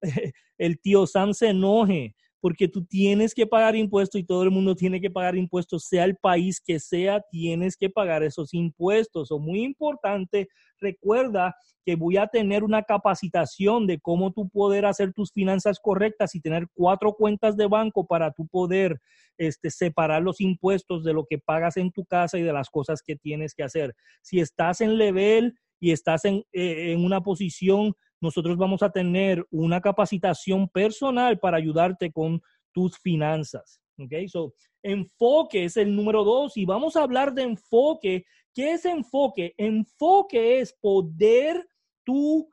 el 0.58 0.80
tío 0.82 1.08
Sam 1.08 1.34
se 1.34 1.50
enoje 1.50 2.16
porque 2.42 2.68
tú 2.68 2.84
tienes 2.84 3.36
que 3.36 3.46
pagar 3.46 3.76
impuestos 3.76 4.20
y 4.20 4.24
todo 4.24 4.44
el 4.44 4.50
mundo 4.50 4.76
tiene 4.76 5.00
que 5.00 5.12
pagar 5.12 5.38
impuestos, 5.38 5.86
sea 5.86 6.04
el 6.04 6.18
país 6.18 6.60
que 6.60 6.80
sea, 6.80 7.22
tienes 7.32 7.78
que 7.78 7.90
pagar 7.90 8.24
esos 8.24 8.54
impuestos. 8.56 9.32
O 9.32 9.38
muy 9.38 9.62
importante, 9.62 10.50
recuerda 10.80 11.56
que 11.86 11.96
voy 11.96 12.18
a 12.18 12.28
tener 12.28 12.64
una 12.64 12.82
capacitación 12.82 13.86
de 13.86 14.00
cómo 14.00 14.32
tú 14.34 14.50
poder 14.50 14.88
hacer 14.88 15.14
tus 15.14 15.32
finanzas 15.32 15.80
correctas 15.80 16.34
y 16.34 16.42
tener 16.42 16.68
cuatro 16.74 17.14
cuentas 17.14 17.56
de 17.56 17.68
banco 17.68 18.08
para 18.08 18.32
tú 18.32 18.48
poder 18.48 19.00
este, 19.38 19.70
separar 19.70 20.24
los 20.24 20.42
impuestos 20.42 21.04
de 21.04 21.14
lo 21.14 21.26
que 21.30 21.38
pagas 21.38 21.78
en 21.78 21.92
tu 21.92 22.06
casa 22.06 22.40
y 22.40 22.42
de 22.42 22.54
las 22.54 22.70
cosas 22.70 23.04
que 23.04 23.16
tienes 23.16 23.54
que 23.54 23.64
hacer. 23.64 23.96
Si 24.22 24.40
estás 24.40 24.82
en 24.82 24.98
level 24.98 25.54
y 25.80 25.92
estás 25.92 26.26
en, 26.26 26.44
eh, 26.54 26.92
en 26.92 27.06
una 27.06 27.22
posición 27.22 27.94
nosotros 28.22 28.56
vamos 28.58 28.84
a 28.84 28.92
tener 28.92 29.46
una 29.50 29.82
capacitación 29.82 30.70
personal 30.70 31.40
para 31.40 31.58
ayudarte 31.58 32.12
con 32.12 32.42
tus 32.72 32.98
finanzas. 32.98 33.82
¿Ok? 33.98 34.14
So, 34.28 34.54
enfoque 34.84 35.66
es 35.66 35.78
el 35.78 35.96
número 35.96 36.24
dos 36.24 36.56
y 36.56 36.66
vamos 36.66 36.96
a 36.96 37.04
hablar 37.04 37.34
de 37.34 37.44
enfoque. 37.44 38.26
¿Qué 38.54 38.72
es 38.72 38.86
enfoque? 38.86 39.54
Enfoque 39.58 40.60
es 40.60 40.74
poder 40.74 41.68
tú 42.04 42.48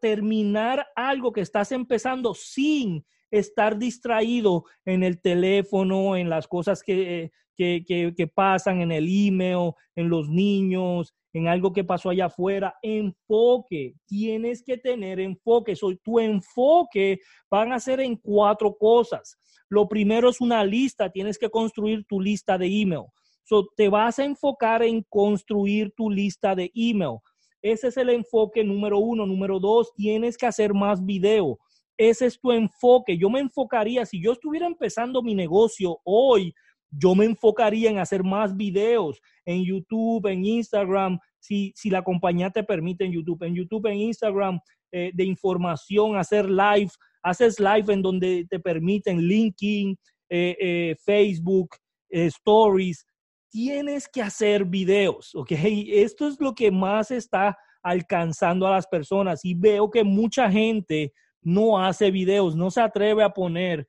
terminar 0.00 0.86
algo 0.96 1.32
que 1.32 1.42
estás 1.42 1.70
empezando 1.72 2.34
sin 2.34 3.04
estar 3.30 3.78
distraído 3.78 4.64
en 4.84 5.02
el 5.02 5.20
teléfono, 5.20 6.16
en 6.16 6.28
las 6.28 6.46
cosas 6.48 6.82
que, 6.82 7.30
que, 7.56 7.84
que, 8.16 8.26
pasan, 8.26 8.80
en 8.80 8.90
el 8.90 9.06
email, 9.08 9.72
en 9.94 10.08
los 10.08 10.28
niños, 10.28 11.14
en 11.32 11.48
algo 11.48 11.72
que 11.72 11.84
pasó 11.84 12.10
allá 12.10 12.26
afuera. 12.26 12.74
Enfoque, 12.82 13.94
tienes 14.06 14.62
que 14.62 14.78
tener 14.78 15.20
enfoque. 15.20 15.76
Soy 15.76 15.96
tu 16.02 16.18
enfoque 16.18 17.20
van 17.50 17.72
a 17.72 17.80
ser 17.80 18.00
en 18.00 18.16
cuatro 18.16 18.74
cosas. 18.76 19.36
Lo 19.68 19.88
primero 19.88 20.30
es 20.30 20.40
una 20.40 20.64
lista, 20.64 21.10
tienes 21.10 21.38
que 21.38 21.50
construir 21.50 22.04
tu 22.06 22.20
lista 22.20 22.58
de 22.58 22.66
email. 22.66 23.04
So, 23.44 23.68
te 23.76 23.88
vas 23.88 24.18
a 24.18 24.24
enfocar 24.24 24.82
en 24.82 25.04
construir 25.08 25.92
tu 25.96 26.10
lista 26.10 26.54
de 26.54 26.70
email. 26.74 27.18
Ese 27.62 27.88
es 27.88 27.96
el 27.96 28.10
enfoque 28.10 28.64
número 28.64 28.98
uno. 28.98 29.26
Número 29.26 29.60
dos, 29.60 29.92
tienes 29.94 30.36
que 30.36 30.46
hacer 30.46 30.72
más 30.72 31.04
video. 31.04 31.58
Ese 32.00 32.24
es 32.24 32.40
tu 32.40 32.50
enfoque. 32.50 33.18
Yo 33.18 33.28
me 33.28 33.40
enfocaría, 33.40 34.06
si 34.06 34.22
yo 34.22 34.32
estuviera 34.32 34.66
empezando 34.66 35.22
mi 35.22 35.34
negocio 35.34 35.98
hoy, 36.02 36.54
yo 36.90 37.14
me 37.14 37.26
enfocaría 37.26 37.90
en 37.90 37.98
hacer 37.98 38.24
más 38.24 38.56
videos 38.56 39.20
en 39.44 39.62
YouTube, 39.62 40.26
en 40.26 40.42
Instagram, 40.42 41.18
si, 41.40 41.74
si 41.76 41.90
la 41.90 42.00
compañía 42.02 42.48
te 42.48 42.64
permite 42.64 43.04
en 43.04 43.12
YouTube, 43.12 43.42
en 43.42 43.54
YouTube, 43.54 43.86
en 43.88 43.98
Instagram, 43.98 44.58
eh, 44.90 45.10
de 45.12 45.24
información, 45.24 46.16
hacer 46.16 46.48
live, 46.48 46.88
haces 47.22 47.60
live 47.60 47.92
en 47.92 48.00
donde 48.00 48.46
te 48.48 48.58
permiten 48.58 49.20
LinkedIn, 49.20 49.94
eh, 50.30 50.56
eh, 50.58 50.96
Facebook, 51.04 51.76
Stories. 52.08 53.04
Tienes 53.50 54.08
que 54.08 54.22
hacer 54.22 54.64
videos, 54.64 55.34
¿ok? 55.34 55.52
Esto 55.52 56.28
es 56.28 56.40
lo 56.40 56.54
que 56.54 56.70
más 56.70 57.10
está 57.10 57.58
alcanzando 57.82 58.66
a 58.66 58.70
las 58.70 58.86
personas 58.86 59.44
y 59.44 59.52
veo 59.52 59.90
que 59.90 60.02
mucha 60.02 60.50
gente 60.50 61.12
no 61.42 61.82
hace 61.82 62.10
videos, 62.10 62.56
no 62.56 62.70
se 62.70 62.80
atreve 62.80 63.22
a 63.22 63.30
poner 63.30 63.86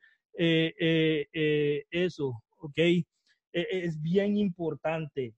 eso. 1.90 2.42
¿ok? 2.58 2.78
Es 3.52 4.00
bien 4.00 4.36
importante. 4.36 5.34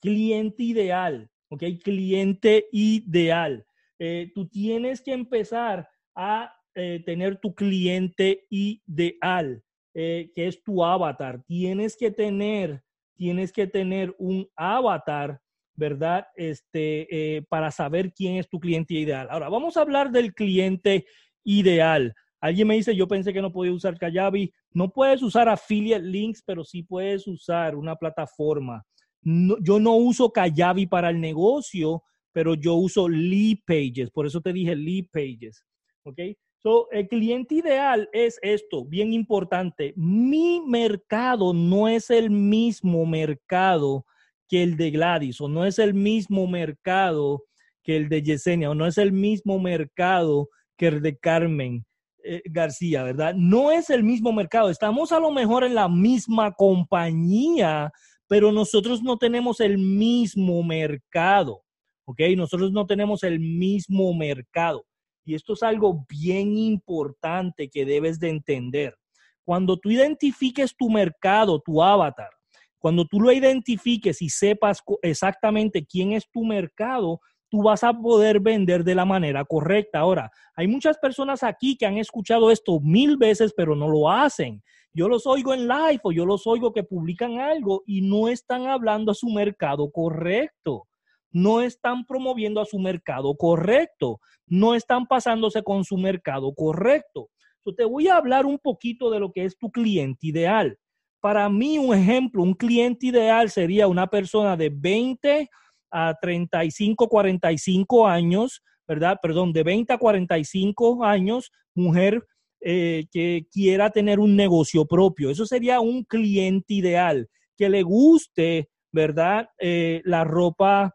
Cliente 0.00 0.62
ideal, 0.62 1.30
¿ok? 1.48 1.62
Cliente 1.82 2.66
ideal. 2.70 3.66
Eh, 3.98 4.30
tú 4.34 4.46
tienes 4.46 5.00
que 5.00 5.12
empezar 5.12 5.88
a 6.14 6.52
eh, 6.74 7.02
tener 7.04 7.38
tu 7.38 7.54
cliente 7.54 8.46
ideal, 8.50 9.62
eh, 9.94 10.30
que 10.34 10.46
es 10.46 10.62
tu 10.62 10.84
avatar. 10.84 11.42
Tienes 11.46 11.96
que 11.96 12.10
tener, 12.10 12.82
tienes 13.16 13.52
que 13.52 13.66
tener 13.66 14.14
un 14.18 14.46
avatar, 14.54 15.40
¿verdad? 15.74 16.26
Este, 16.36 17.44
para 17.48 17.70
saber 17.70 18.12
quién 18.12 18.36
es 18.36 18.48
tu 18.48 18.60
cliente 18.60 18.94
ideal. 18.94 19.28
Ahora, 19.30 19.48
vamos 19.48 19.76
a 19.76 19.82
hablar 19.82 20.10
del 20.10 20.34
cliente 20.34 21.06
ideal. 21.46 22.12
Alguien 22.40 22.68
me 22.68 22.74
dice, 22.74 22.94
yo 22.94 23.08
pensé 23.08 23.32
que 23.32 23.40
no 23.40 23.50
podía 23.50 23.72
usar 23.72 23.96
Kajabi. 23.96 24.52
No 24.72 24.92
puedes 24.92 25.22
usar 25.22 25.48
affiliate 25.48 26.04
links, 26.04 26.42
pero 26.44 26.64
sí 26.64 26.82
puedes 26.82 27.26
usar 27.26 27.74
una 27.74 27.96
plataforma. 27.96 28.84
yo 29.22 29.80
no 29.80 29.96
uso 29.96 30.30
Kajabi 30.30 30.86
para 30.86 31.08
el 31.10 31.20
negocio, 31.20 32.02
pero 32.32 32.54
yo 32.54 32.74
uso 32.74 33.08
lead 33.08 33.58
pages. 33.66 34.10
Por 34.10 34.26
eso 34.26 34.40
te 34.40 34.52
dije 34.52 34.76
lead 34.76 35.06
pages. 35.12 35.64
¿Ok? 36.04 36.18
So, 36.58 36.90
el 36.90 37.06
cliente 37.08 37.56
ideal 37.56 38.08
es 38.12 38.38
esto, 38.42 38.84
bien 38.84 39.12
importante. 39.12 39.92
Mi 39.96 40.60
mercado 40.66 41.54
no 41.54 41.86
es 41.86 42.10
el 42.10 42.30
mismo 42.30 43.06
mercado 43.06 44.04
que 44.48 44.62
el 44.62 44.76
de 44.76 44.90
Gladys, 44.90 45.40
o 45.40 45.48
no 45.48 45.64
es 45.64 45.78
el 45.78 45.94
mismo 45.94 46.46
mercado 46.46 47.44
que 47.82 47.96
el 47.96 48.08
de 48.08 48.22
Yesenia, 48.22 48.70
o 48.70 48.74
no 48.74 48.86
es 48.86 48.98
el 48.98 49.12
mismo 49.12 49.58
mercado 49.58 50.48
que 50.76 50.90
de 50.90 51.16
Carmen. 51.16 51.84
Eh, 52.28 52.42
García, 52.46 53.04
¿verdad? 53.04 53.34
No 53.36 53.70
es 53.70 53.88
el 53.88 54.02
mismo 54.02 54.32
mercado. 54.32 54.68
Estamos 54.68 55.12
a 55.12 55.20
lo 55.20 55.30
mejor 55.30 55.62
en 55.62 55.76
la 55.76 55.88
misma 55.88 56.52
compañía, 56.52 57.92
pero 58.26 58.50
nosotros 58.50 59.00
no 59.00 59.16
tenemos 59.16 59.60
el 59.60 59.78
mismo 59.78 60.64
mercado, 60.64 61.62
¿ok? 62.04 62.20
Nosotros 62.36 62.72
no 62.72 62.84
tenemos 62.84 63.22
el 63.22 63.38
mismo 63.38 64.12
mercado. 64.12 64.84
Y 65.24 65.36
esto 65.36 65.52
es 65.52 65.62
algo 65.62 66.04
bien 66.08 66.56
importante 66.56 67.68
que 67.68 67.84
debes 67.84 68.18
de 68.18 68.30
entender. 68.30 68.96
Cuando 69.44 69.76
tú 69.76 69.90
identifiques 69.90 70.74
tu 70.76 70.90
mercado, 70.90 71.60
tu 71.60 71.80
avatar, 71.80 72.30
cuando 72.78 73.04
tú 73.04 73.20
lo 73.20 73.30
identifiques 73.30 74.20
y 74.20 74.30
sepas 74.30 74.82
exactamente 75.02 75.86
quién 75.86 76.12
es 76.12 76.28
tu 76.32 76.44
mercado, 76.44 77.20
tú 77.56 77.62
vas 77.62 77.82
a 77.82 77.94
poder 77.94 78.38
vender 78.38 78.84
de 78.84 78.94
la 78.94 79.06
manera 79.06 79.42
correcta. 79.42 80.00
Ahora, 80.00 80.30
hay 80.54 80.68
muchas 80.68 80.98
personas 80.98 81.42
aquí 81.42 81.74
que 81.74 81.86
han 81.86 81.96
escuchado 81.96 82.50
esto 82.50 82.80
mil 82.80 83.16
veces, 83.16 83.54
pero 83.56 83.74
no 83.74 83.88
lo 83.88 84.10
hacen. 84.10 84.62
Yo 84.92 85.08
los 85.08 85.26
oigo 85.26 85.54
en 85.54 85.66
live 85.66 86.00
o 86.02 86.12
yo 86.12 86.26
los 86.26 86.46
oigo 86.46 86.74
que 86.74 86.82
publican 86.82 87.40
algo 87.40 87.82
y 87.86 88.02
no 88.02 88.28
están 88.28 88.66
hablando 88.66 89.10
a 89.10 89.14
su 89.14 89.30
mercado 89.30 89.90
correcto. 89.90 90.86
No 91.30 91.62
están 91.62 92.04
promoviendo 92.04 92.60
a 92.60 92.66
su 92.66 92.78
mercado 92.78 93.34
correcto. 93.34 94.20
No 94.46 94.74
están 94.74 95.06
pasándose 95.06 95.62
con 95.62 95.82
su 95.82 95.96
mercado 95.96 96.52
correcto. 96.54 97.30
Yo 97.64 97.74
te 97.74 97.86
voy 97.86 98.08
a 98.08 98.18
hablar 98.18 98.44
un 98.44 98.58
poquito 98.58 99.10
de 99.10 99.18
lo 99.18 99.32
que 99.32 99.46
es 99.46 99.56
tu 99.56 99.70
cliente 99.70 100.26
ideal. 100.26 100.78
Para 101.20 101.48
mí, 101.48 101.78
un 101.78 101.94
ejemplo, 101.94 102.42
un 102.42 102.52
cliente 102.52 103.06
ideal 103.06 103.48
sería 103.48 103.88
una 103.88 104.08
persona 104.08 104.58
de 104.58 104.68
20 104.68 105.48
a 105.90 106.14
35, 106.20 107.08
45 107.08 108.06
años, 108.06 108.62
¿verdad? 108.86 109.18
Perdón, 109.20 109.52
de 109.52 109.62
20 109.62 109.92
a 109.92 109.98
45 109.98 111.04
años, 111.04 111.50
mujer 111.74 112.24
eh, 112.60 113.06
que 113.12 113.46
quiera 113.52 113.90
tener 113.90 114.18
un 114.18 114.34
negocio 114.34 114.86
propio. 114.86 115.30
Eso 115.30 115.46
sería 115.46 115.80
un 115.80 116.04
cliente 116.04 116.74
ideal, 116.74 117.28
que 117.56 117.68
le 117.68 117.82
guste, 117.82 118.68
¿verdad? 118.92 119.48
Eh, 119.58 120.00
la 120.04 120.24
ropa 120.24 120.94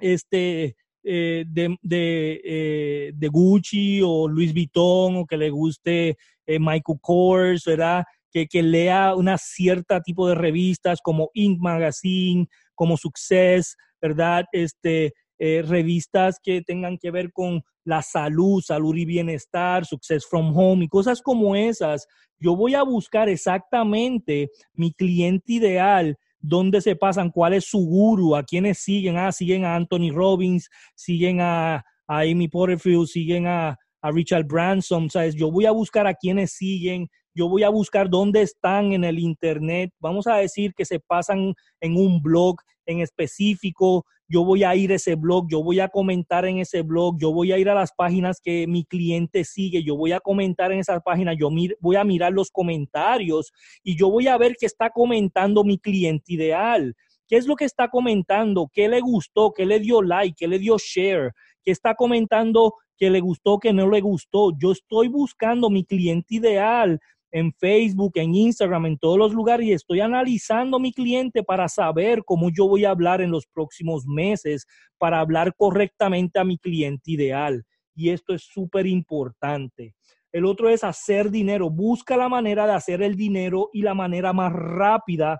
este, 0.00 0.76
eh, 1.04 1.44
de, 1.46 1.76
de, 1.82 3.28
Gucci 3.28 4.00
o 4.02 4.26
Louis 4.26 4.52
Vuitton 4.52 5.16
o 5.16 5.26
que 5.26 5.36
le 5.36 5.50
guste 5.50 6.16
Michael 6.46 6.98
Kors, 7.00 7.64
¿verdad? 7.64 8.04
Que, 8.32 8.46
que 8.46 8.62
lea 8.62 9.14
una 9.14 9.38
cierta 9.38 10.00
tipo 10.02 10.28
de 10.28 10.34
revistas 10.34 11.00
como 11.02 11.30
Ink 11.34 11.58
Magazine, 11.60 12.46
como 12.74 12.96
Success, 12.96 13.76
¿verdad? 14.00 14.44
Este, 14.52 15.14
eh, 15.38 15.62
revistas 15.66 16.38
que 16.42 16.62
tengan 16.62 16.96
que 16.96 17.10
ver 17.10 17.30
con 17.30 17.62
la 17.84 18.00
salud, 18.00 18.62
salud 18.62 18.96
y 18.96 19.04
bienestar, 19.04 19.84
Success 19.84 20.26
from 20.26 20.56
Home 20.56 20.84
y 20.84 20.88
cosas 20.88 21.20
como 21.20 21.54
esas. 21.54 22.06
Yo 22.38 22.56
voy 22.56 22.74
a 22.74 22.82
buscar 22.82 23.28
exactamente 23.28 24.50
mi 24.72 24.92
cliente 24.92 25.54
ideal, 25.54 26.16
dónde 26.40 26.80
se 26.80 26.96
pasan, 26.96 27.30
cuál 27.30 27.52
es 27.52 27.66
su 27.66 27.78
guru, 27.86 28.34
a 28.34 28.44
quiénes 28.44 28.78
siguen. 28.78 29.18
Ah, 29.18 29.30
siguen 29.30 29.64
a 29.64 29.76
Anthony 29.76 30.10
Robbins, 30.10 30.68
siguen 30.94 31.40
a, 31.40 31.84
Amy 32.08 32.48
Porterfield, 32.48 33.06
siguen 33.06 33.46
a, 33.46 33.76
a 34.00 34.10
Richard 34.10 34.46
Branson. 34.46 35.10
¿sabes? 35.10 35.34
Yo 35.34 35.50
voy 35.50 35.66
a 35.66 35.70
buscar 35.70 36.06
a 36.06 36.14
quiénes 36.14 36.52
siguen, 36.52 37.08
yo 37.36 37.48
voy 37.48 37.62
a 37.64 37.68
buscar 37.68 38.08
dónde 38.08 38.40
están 38.40 38.92
en 38.92 39.04
el 39.04 39.18
Internet. 39.18 39.92
Vamos 40.00 40.26
a 40.26 40.36
decir 40.36 40.72
que 40.74 40.86
se 40.86 40.98
pasan 40.98 41.54
en 41.80 41.96
un 41.96 42.22
blog 42.22 42.56
en 42.86 43.00
específico, 43.00 44.06
yo 44.28 44.44
voy 44.44 44.64
a 44.64 44.74
ir 44.74 44.90
a 44.90 44.94
ese 44.94 45.16
blog, 45.16 45.46
yo 45.50 45.62
voy 45.62 45.80
a 45.80 45.88
comentar 45.88 46.46
en 46.46 46.58
ese 46.58 46.82
blog, 46.82 47.16
yo 47.18 47.32
voy 47.32 47.52
a 47.52 47.58
ir 47.58 47.68
a 47.68 47.74
las 47.74 47.92
páginas 47.92 48.40
que 48.40 48.66
mi 48.66 48.84
cliente 48.84 49.44
sigue, 49.44 49.82
yo 49.82 49.96
voy 49.96 50.12
a 50.12 50.20
comentar 50.20 50.72
en 50.72 50.78
esas 50.78 51.02
páginas, 51.02 51.36
yo 51.38 51.50
voy 51.80 51.96
a 51.96 52.04
mirar 52.04 52.32
los 52.32 52.50
comentarios 52.50 53.52
y 53.84 53.96
yo 53.96 54.10
voy 54.10 54.28
a 54.28 54.38
ver 54.38 54.56
qué 54.58 54.66
está 54.66 54.90
comentando 54.90 55.62
mi 55.62 55.78
cliente 55.78 56.32
ideal. 56.32 56.94
¿Qué 57.28 57.36
es 57.36 57.46
lo 57.46 57.56
que 57.56 57.64
está 57.64 57.88
comentando? 57.88 58.70
¿Qué 58.72 58.88
le 58.88 59.00
gustó? 59.00 59.52
¿Qué 59.52 59.66
le 59.66 59.80
dio 59.80 60.00
like? 60.00 60.36
¿Qué 60.38 60.46
le 60.46 60.60
dio 60.60 60.76
share? 60.78 61.32
¿Qué 61.64 61.72
está 61.72 61.96
comentando 61.96 62.74
que 62.96 63.10
le 63.10 63.20
gustó, 63.20 63.58
que 63.58 63.72
no 63.72 63.90
le 63.90 64.00
gustó? 64.00 64.52
Yo 64.56 64.70
estoy 64.70 65.08
buscando 65.08 65.68
mi 65.68 65.84
cliente 65.84 66.36
ideal 66.36 67.00
en 67.36 67.52
Facebook, 67.52 68.12
en 68.14 68.34
Instagram, 68.34 68.86
en 68.86 68.98
todos 68.98 69.18
los 69.18 69.34
lugares 69.34 69.66
y 69.66 69.72
estoy 69.72 70.00
analizando 70.00 70.78
mi 70.78 70.90
cliente 70.90 71.42
para 71.42 71.68
saber 71.68 72.22
cómo 72.24 72.48
yo 72.50 72.66
voy 72.66 72.86
a 72.86 72.90
hablar 72.90 73.20
en 73.20 73.30
los 73.30 73.46
próximos 73.46 74.06
meses, 74.06 74.64
para 74.96 75.20
hablar 75.20 75.54
correctamente 75.54 76.38
a 76.38 76.44
mi 76.44 76.56
cliente 76.56 77.10
ideal. 77.10 77.62
Y 77.94 78.08
esto 78.08 78.32
es 78.32 78.42
súper 78.42 78.86
importante. 78.86 79.94
El 80.32 80.46
otro 80.46 80.70
es 80.70 80.82
hacer 80.82 81.30
dinero. 81.30 81.68
Busca 81.68 82.16
la 82.16 82.30
manera 82.30 82.66
de 82.66 82.72
hacer 82.72 83.02
el 83.02 83.16
dinero 83.16 83.68
y 83.70 83.82
la 83.82 83.92
manera 83.92 84.32
más 84.32 84.54
rápida. 84.54 85.38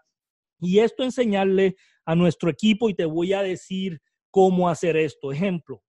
Y 0.60 0.80
esto 0.80 1.02
enseñarle 1.02 1.76
a 2.04 2.14
nuestro 2.14 2.50
equipo 2.50 2.90
y 2.90 2.94
te 2.94 3.06
voy 3.06 3.32
a 3.32 3.40
decir 3.40 4.00
cómo 4.30 4.68
hacer 4.68 4.98
esto. 4.98 5.32
Ejemplo, 5.32 5.82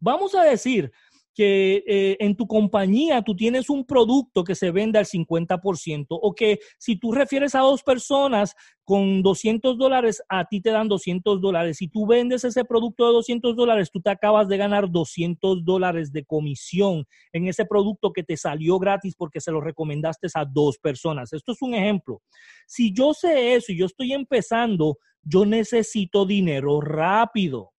vamos 0.00 0.34
a 0.34 0.42
decir 0.42 0.90
que 1.36 1.84
eh, 1.86 2.16
en 2.18 2.34
tu 2.34 2.46
compañía 2.46 3.20
tú 3.20 3.36
tienes 3.36 3.68
un 3.68 3.84
producto 3.84 4.42
que 4.42 4.54
se 4.54 4.70
vende 4.70 4.98
al 4.98 5.04
50% 5.04 6.06
o 6.08 6.34
que 6.34 6.60
si 6.78 6.96
tú 6.96 7.12
refieres 7.12 7.54
a 7.54 7.60
dos 7.60 7.82
personas 7.82 8.56
con 8.84 9.20
200 9.20 9.76
dólares, 9.76 10.22
a 10.30 10.46
ti 10.46 10.62
te 10.62 10.70
dan 10.70 10.88
200 10.88 11.40
dólares. 11.42 11.76
Si 11.76 11.88
tú 11.88 12.06
vendes 12.06 12.42
ese 12.44 12.64
producto 12.64 13.06
de 13.06 13.12
200 13.12 13.54
dólares, 13.54 13.90
tú 13.92 14.00
te 14.00 14.08
acabas 14.08 14.48
de 14.48 14.56
ganar 14.56 14.90
200 14.90 15.62
dólares 15.62 16.10
de 16.10 16.24
comisión 16.24 17.04
en 17.32 17.48
ese 17.48 17.66
producto 17.66 18.12
que 18.14 18.22
te 18.22 18.38
salió 18.38 18.78
gratis 18.78 19.14
porque 19.14 19.42
se 19.42 19.52
lo 19.52 19.60
recomendaste 19.60 20.28
a 20.34 20.46
dos 20.46 20.78
personas. 20.78 21.34
Esto 21.34 21.52
es 21.52 21.60
un 21.60 21.74
ejemplo. 21.74 22.22
Si 22.66 22.94
yo 22.94 23.12
sé 23.12 23.54
eso 23.56 23.72
y 23.72 23.78
yo 23.78 23.86
estoy 23.86 24.14
empezando, 24.14 24.96
yo 25.22 25.44
necesito 25.44 26.24
dinero 26.24 26.80
rápido. 26.80 27.72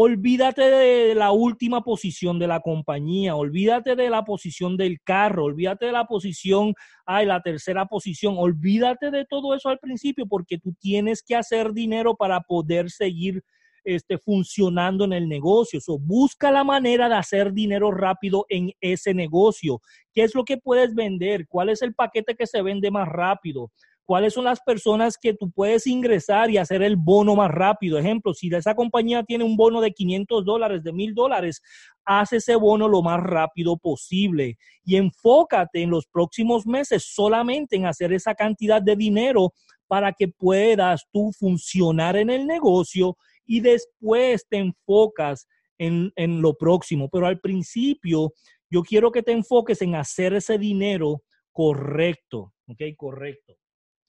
Olvídate 0.00 0.62
de 0.62 1.14
la 1.16 1.32
última 1.32 1.82
posición 1.82 2.38
de 2.38 2.46
la 2.46 2.60
compañía, 2.60 3.34
olvídate 3.34 3.96
de 3.96 4.08
la 4.08 4.24
posición 4.24 4.76
del 4.76 5.00
carro, 5.02 5.46
olvídate 5.46 5.86
de 5.86 5.92
la 5.92 6.04
posición, 6.04 6.72
ay, 7.04 7.26
la 7.26 7.42
tercera 7.42 7.84
posición, 7.86 8.36
olvídate 8.38 9.10
de 9.10 9.24
todo 9.24 9.56
eso 9.56 9.70
al 9.70 9.80
principio 9.80 10.24
porque 10.28 10.56
tú 10.56 10.72
tienes 10.78 11.20
que 11.20 11.34
hacer 11.34 11.72
dinero 11.72 12.14
para 12.14 12.42
poder 12.42 12.90
seguir 12.90 13.42
este, 13.82 14.18
funcionando 14.18 15.04
en 15.04 15.14
el 15.14 15.28
negocio. 15.28 15.80
So, 15.80 15.98
busca 15.98 16.52
la 16.52 16.62
manera 16.62 17.08
de 17.08 17.16
hacer 17.16 17.52
dinero 17.52 17.90
rápido 17.90 18.46
en 18.50 18.70
ese 18.80 19.14
negocio. 19.14 19.80
¿Qué 20.14 20.22
es 20.22 20.32
lo 20.32 20.44
que 20.44 20.58
puedes 20.58 20.94
vender? 20.94 21.48
¿Cuál 21.48 21.70
es 21.70 21.82
el 21.82 21.92
paquete 21.92 22.36
que 22.36 22.46
se 22.46 22.62
vende 22.62 22.92
más 22.92 23.08
rápido? 23.08 23.72
Cuáles 24.08 24.32
son 24.32 24.44
las 24.44 24.62
personas 24.62 25.18
que 25.18 25.34
tú 25.34 25.50
puedes 25.50 25.86
ingresar 25.86 26.50
y 26.50 26.56
hacer 26.56 26.82
el 26.82 26.96
bono 26.96 27.36
más 27.36 27.50
rápido. 27.50 27.98
Ejemplo, 27.98 28.32
si 28.32 28.48
esa 28.48 28.74
compañía 28.74 29.22
tiene 29.22 29.44
un 29.44 29.54
bono 29.54 29.82
de 29.82 29.92
500 29.92 30.46
dólares, 30.46 30.82
de 30.82 30.94
1000 30.94 31.14
dólares, 31.14 31.60
haz 32.06 32.32
ese 32.32 32.56
bono 32.56 32.88
lo 32.88 33.02
más 33.02 33.22
rápido 33.22 33.76
posible 33.76 34.56
y 34.82 34.96
enfócate 34.96 35.82
en 35.82 35.90
los 35.90 36.06
próximos 36.06 36.66
meses 36.66 37.04
solamente 37.04 37.76
en 37.76 37.84
hacer 37.84 38.14
esa 38.14 38.34
cantidad 38.34 38.80
de 38.80 38.96
dinero 38.96 39.52
para 39.86 40.14
que 40.14 40.28
puedas 40.28 41.04
tú 41.12 41.30
funcionar 41.38 42.16
en 42.16 42.30
el 42.30 42.46
negocio 42.46 43.14
y 43.44 43.60
después 43.60 44.46
te 44.48 44.56
enfocas 44.56 45.46
en, 45.76 46.12
en 46.16 46.40
lo 46.40 46.56
próximo. 46.56 47.10
Pero 47.12 47.26
al 47.26 47.40
principio, 47.40 48.32
yo 48.70 48.82
quiero 48.84 49.12
que 49.12 49.22
te 49.22 49.32
enfoques 49.32 49.82
en 49.82 49.96
hacer 49.96 50.32
ese 50.32 50.56
dinero 50.56 51.24
correcto, 51.52 52.54
¿ok? 52.68 52.80
Correcto 52.96 53.58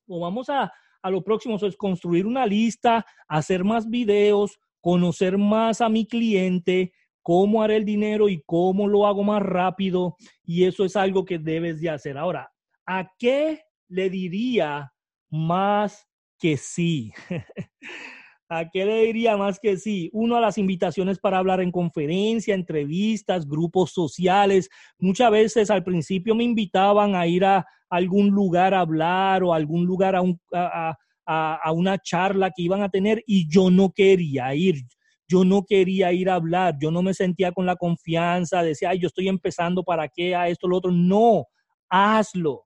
o 0.10 0.20
vamos 0.20 0.50
a, 0.50 0.72
a 1.02 1.10
lo 1.10 1.24
próximo, 1.24 1.56
es 1.56 1.78
construir 1.78 2.26
una 2.26 2.46
lista, 2.46 3.06
hacer 3.28 3.64
más 3.64 3.90
videos, 3.90 4.60
conocer 4.82 5.38
más 5.38 5.82
a 5.82 5.90
mi 5.90 6.06
cliente, 6.06 6.92
cómo 7.22 7.62
haré 7.62 7.78
el 7.78 7.86
dinero 7.86 8.30
y 8.30 8.42
cómo 8.46 8.88
lo 8.88 9.06
hago 9.06 9.24
más 9.24 9.42
rápido. 9.42 10.16
Y 10.44 10.66
eso 10.66 10.86
es 10.86 10.96
algo 10.96 11.26
que 11.26 11.40
debes 11.40 11.80
de 11.80 11.90
hacer. 11.90 12.18
Ahora, 12.18 12.52
¿a 12.86 13.10
qué 13.18 13.62
le 13.88 14.10
diría 14.10 14.92
más 15.30 16.08
que 16.38 16.58
sí? 16.58 17.12
¿A 18.52 18.68
qué 18.68 18.84
le 18.84 19.04
diría 19.04 19.38
más 19.38 19.60
que 19.60 19.78
sí? 19.78 20.10
Uno 20.12 20.36
a 20.36 20.42
las 20.42 20.58
invitaciones 20.58 21.20
para 21.20 21.38
hablar 21.38 21.62
en 21.62 21.72
conferencia, 21.72 22.56
entrevistas, 22.56 23.48
grupos 23.48 23.92
sociales. 23.92 24.70
Muchas 24.98 25.30
veces 25.30 25.70
al 25.70 25.84
principio 25.84 26.34
me 26.34 26.44
invitaban 26.44 27.16
a 27.16 27.28
ir 27.28 27.46
a, 27.46 27.66
algún 27.90 28.30
lugar 28.30 28.74
a 28.74 28.82
hablar 28.82 29.44
o 29.44 29.54
algún 29.54 29.86
lugar 29.86 30.16
a, 30.16 30.22
un, 30.22 30.40
a, 30.54 30.96
a, 31.26 31.72
una 31.72 31.98
charla 32.00 32.52
que 32.56 32.64
iban 32.64 32.82
a 32.82 32.90
tener 32.90 33.24
y 33.28 33.48
yo 33.50 33.70
no 33.70 33.92
quería 33.92 34.54
ir. 34.56 34.84
Yo 35.28 35.46
no 35.46 35.64
quería 35.64 36.12
ir 36.12 36.28
a 36.30 36.36
hablar, 36.36 36.76
yo 36.82 36.90
no 36.90 37.04
me 37.04 37.14
sentía 37.14 37.52
con 37.52 37.68
la 37.68 37.76
confianza, 37.76 38.64
decía, 38.64 38.96
yo 38.96 39.08
estoy 39.08 39.28
empezando, 39.28 39.84
¿para 39.84 40.08
qué? 40.08 40.36
A 40.36 40.48
esto, 40.48 40.68
lo 40.68 40.78
otro. 40.78 40.92
No, 40.92 41.46
hazlo. 41.88 42.66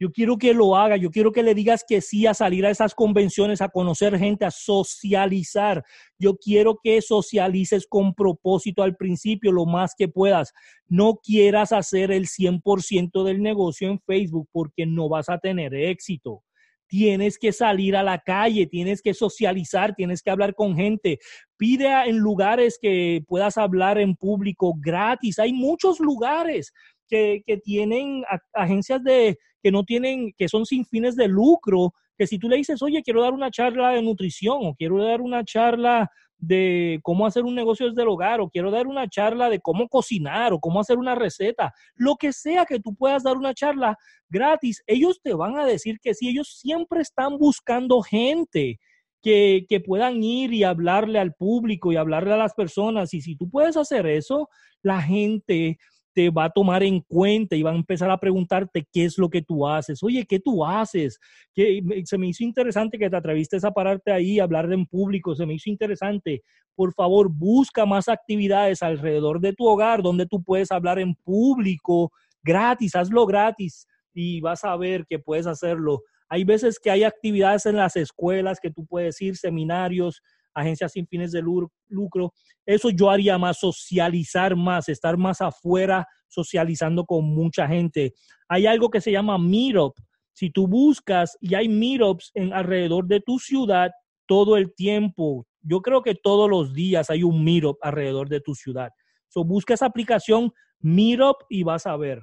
Yo 0.00 0.10
quiero 0.10 0.38
que 0.38 0.54
lo 0.54 0.76
haga, 0.76 0.96
yo 0.96 1.10
quiero 1.10 1.30
que 1.30 1.42
le 1.42 1.54
digas 1.54 1.84
que 1.86 2.00
sí 2.00 2.26
a 2.26 2.32
salir 2.32 2.64
a 2.64 2.70
esas 2.70 2.94
convenciones, 2.94 3.60
a 3.60 3.68
conocer 3.68 4.18
gente, 4.18 4.46
a 4.46 4.50
socializar. 4.50 5.84
Yo 6.18 6.38
quiero 6.38 6.78
que 6.82 7.02
socialices 7.02 7.86
con 7.86 8.14
propósito 8.14 8.82
al 8.82 8.96
principio 8.96 9.52
lo 9.52 9.66
más 9.66 9.94
que 9.94 10.08
puedas. 10.08 10.54
No 10.88 11.20
quieras 11.22 11.72
hacer 11.72 12.12
el 12.12 12.28
100% 12.28 13.24
del 13.24 13.42
negocio 13.42 13.90
en 13.90 14.00
Facebook 14.00 14.48
porque 14.50 14.86
no 14.86 15.10
vas 15.10 15.28
a 15.28 15.36
tener 15.36 15.74
éxito. 15.74 16.44
Tienes 16.88 17.38
que 17.38 17.52
salir 17.52 17.94
a 17.94 18.02
la 18.02 18.20
calle, 18.20 18.66
tienes 18.66 19.02
que 19.02 19.12
socializar, 19.12 19.94
tienes 19.94 20.22
que 20.22 20.30
hablar 20.30 20.54
con 20.54 20.76
gente. 20.76 21.18
Pide 21.58 21.88
en 22.08 22.16
lugares 22.16 22.78
que 22.80 23.22
puedas 23.28 23.58
hablar 23.58 23.98
en 23.98 24.16
público 24.16 24.72
gratis. 24.80 25.38
Hay 25.38 25.52
muchos 25.52 26.00
lugares 26.00 26.72
que, 27.06 27.42
que 27.46 27.58
tienen 27.58 28.24
agencias 28.54 29.04
de, 29.04 29.36
que 29.62 29.70
no 29.70 29.84
tienen, 29.84 30.32
que 30.36 30.48
son 30.48 30.66
sin 30.66 30.84
fines 30.84 31.16
de 31.16 31.28
lucro, 31.28 31.92
que 32.16 32.26
si 32.26 32.38
tú 32.38 32.48
le 32.48 32.56
dices, 32.56 32.82
oye, 32.82 33.02
quiero 33.02 33.22
dar 33.22 33.32
una 33.32 33.50
charla 33.50 33.90
de 33.90 34.02
nutrición 34.02 34.58
o 34.62 34.74
quiero 34.74 35.02
dar 35.02 35.20
una 35.20 35.44
charla 35.44 36.10
de 36.40 36.98
cómo 37.02 37.26
hacer 37.26 37.44
un 37.44 37.54
negocio 37.54 37.88
desde 37.88 38.02
el 38.02 38.08
hogar 38.08 38.40
o 38.40 38.48
quiero 38.48 38.70
dar 38.70 38.86
una 38.86 39.08
charla 39.08 39.50
de 39.50 39.60
cómo 39.60 39.88
cocinar 39.88 40.52
o 40.52 40.58
cómo 40.58 40.80
hacer 40.80 40.98
una 40.98 41.14
receta, 41.14 41.72
lo 41.94 42.16
que 42.16 42.32
sea 42.32 42.64
que 42.64 42.80
tú 42.80 42.94
puedas 42.94 43.22
dar 43.22 43.36
una 43.36 43.54
charla 43.54 43.96
gratis, 44.28 44.82
ellos 44.86 45.20
te 45.22 45.34
van 45.34 45.58
a 45.58 45.66
decir 45.66 45.98
que 46.00 46.14
sí, 46.14 46.28
ellos 46.28 46.58
siempre 46.58 47.00
están 47.00 47.38
buscando 47.38 48.00
gente. 48.02 48.78
Que, 49.22 49.66
que 49.68 49.80
puedan 49.80 50.22
ir 50.22 50.54
y 50.54 50.64
hablarle 50.64 51.18
al 51.18 51.34
público 51.34 51.92
y 51.92 51.96
hablarle 51.96 52.32
a 52.32 52.38
las 52.38 52.54
personas. 52.54 53.12
Y 53.12 53.20
si 53.20 53.36
tú 53.36 53.50
puedes 53.50 53.76
hacer 53.76 54.06
eso, 54.06 54.48
la 54.80 55.02
gente 55.02 55.76
te 56.12 56.30
va 56.30 56.44
a 56.44 56.50
tomar 56.50 56.82
en 56.82 57.00
cuenta 57.00 57.56
y 57.56 57.62
va 57.62 57.70
a 57.70 57.76
empezar 57.76 58.10
a 58.10 58.18
preguntarte 58.18 58.86
qué 58.92 59.04
es 59.04 59.18
lo 59.18 59.28
que 59.28 59.42
tú 59.42 59.66
haces. 59.66 60.02
Oye, 60.02 60.26
¿qué 60.26 60.40
tú 60.40 60.64
haces? 60.64 61.18
Que 61.54 61.82
se 62.04 62.18
me 62.18 62.28
hizo 62.28 62.44
interesante 62.44 62.98
que 62.98 63.10
te 63.10 63.16
atreviste 63.16 63.58
a 63.62 63.70
pararte 63.70 64.12
ahí, 64.12 64.40
a 64.40 64.44
hablar 64.44 64.72
en 64.72 64.86
público, 64.86 65.34
se 65.34 65.46
me 65.46 65.54
hizo 65.54 65.70
interesante. 65.70 66.42
Por 66.74 66.92
favor, 66.94 67.28
busca 67.30 67.86
más 67.86 68.08
actividades 68.08 68.82
alrededor 68.82 69.40
de 69.40 69.52
tu 69.52 69.66
hogar 69.66 70.02
donde 70.02 70.26
tú 70.26 70.42
puedes 70.42 70.72
hablar 70.72 70.98
en 70.98 71.14
público 71.14 72.12
gratis, 72.42 72.96
hazlo 72.96 73.26
gratis 73.26 73.86
y 74.14 74.40
vas 74.40 74.64
a 74.64 74.76
ver 74.76 75.06
que 75.08 75.18
puedes 75.18 75.46
hacerlo. 75.46 76.02
Hay 76.28 76.44
veces 76.44 76.78
que 76.78 76.90
hay 76.90 77.02
actividades 77.04 77.66
en 77.66 77.76
las 77.76 77.96
escuelas 77.96 78.60
que 78.60 78.70
tú 78.70 78.86
puedes 78.86 79.20
ir, 79.20 79.36
seminarios, 79.36 80.22
agencias 80.54 80.92
sin 80.92 81.06
fines 81.06 81.32
de 81.32 81.42
lucro. 81.88 82.32
Eso 82.66 82.90
yo 82.90 83.10
haría 83.10 83.38
más, 83.38 83.58
socializar 83.58 84.56
más, 84.56 84.88
estar 84.88 85.16
más 85.16 85.40
afuera 85.40 86.06
socializando 86.30 87.04
con 87.04 87.24
mucha 87.24 87.66
gente. 87.66 88.14
Hay 88.48 88.66
algo 88.66 88.88
que 88.88 89.00
se 89.00 89.12
llama 89.12 89.38
Meetup. 89.38 89.94
Si 90.32 90.50
tú 90.50 90.66
buscas 90.66 91.36
y 91.40 91.54
hay 91.54 91.68
meetups 91.68 92.30
en 92.34 92.52
alrededor 92.52 93.06
de 93.06 93.20
tu 93.20 93.38
ciudad 93.38 93.90
todo 94.26 94.56
el 94.56 94.72
tiempo, 94.74 95.46
yo 95.60 95.82
creo 95.82 96.02
que 96.02 96.14
todos 96.14 96.48
los 96.48 96.72
días 96.72 97.10
hay 97.10 97.24
un 97.24 97.44
meetup 97.44 97.76
alrededor 97.82 98.28
de 98.28 98.40
tu 98.40 98.54
ciudad. 98.54 98.90
So 99.28 99.44
busca 99.44 99.74
esa 99.74 99.86
aplicación 99.86 100.52
Meetup 100.80 101.36
y 101.50 101.62
vas 101.62 101.86
a 101.86 101.96
ver. 101.96 102.22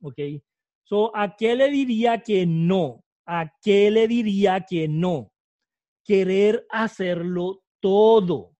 ¿Ok? 0.00 0.18
So, 0.84 1.14
¿a 1.16 1.36
qué 1.36 1.54
le 1.54 1.70
diría 1.70 2.22
que 2.22 2.46
no? 2.46 3.04
¿A 3.26 3.50
qué 3.62 3.90
le 3.90 4.08
diría 4.08 4.64
que 4.68 4.88
no? 4.88 5.32
Querer 6.04 6.66
hacerlo 6.70 7.62
todo. 7.80 8.52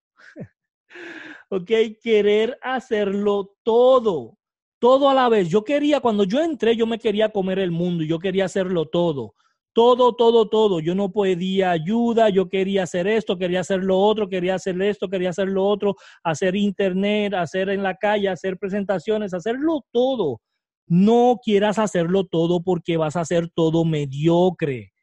¿Ok? 1.49 1.71
Querer 2.01 2.57
hacerlo 2.61 3.55
todo. 3.63 4.37
Todo 4.79 5.09
a 5.09 5.13
la 5.13 5.29
vez. 5.29 5.49
Yo 5.49 5.63
quería, 5.63 5.99
cuando 5.99 6.23
yo 6.25 6.41
entré, 6.41 6.75
yo 6.75 6.85
me 6.85 6.99
quería 6.99 7.29
comer 7.29 7.59
el 7.59 7.71
mundo, 7.71 8.03
yo 8.03 8.19
quería 8.19 8.45
hacerlo 8.45 8.87
todo. 8.87 9.33
todo, 9.73 10.15
todo, 10.15 10.47
todo. 10.47 10.79
Yo 10.79 10.95
no 10.95 11.11
podía 11.11 11.71
ayuda, 11.71 12.29
yo 12.29 12.47
quería 12.47 12.83
hacer 12.83 13.07
esto, 13.07 13.37
quería 13.37 13.59
hacer 13.59 13.83
lo 13.83 13.99
otro, 13.99 14.29
quería 14.29 14.55
hacer 14.55 14.81
esto, 14.81 15.09
quería 15.09 15.31
hacer 15.31 15.49
lo 15.49 15.65
otro, 15.65 15.95
hacer 16.23 16.55
internet, 16.55 17.33
hacer 17.33 17.69
en 17.69 17.83
la 17.83 17.95
calle, 17.95 18.29
hacer 18.29 18.57
presentaciones, 18.57 19.33
hacerlo 19.33 19.85
todo. 19.91 20.39
No 20.87 21.39
quieras 21.43 21.77
hacerlo 21.77 22.25
todo 22.25 22.63
porque 22.63 22.95
vas 22.95 23.15
a 23.17 23.21
hacer 23.21 23.49
todo 23.53 23.83
mediocre. 23.83 24.94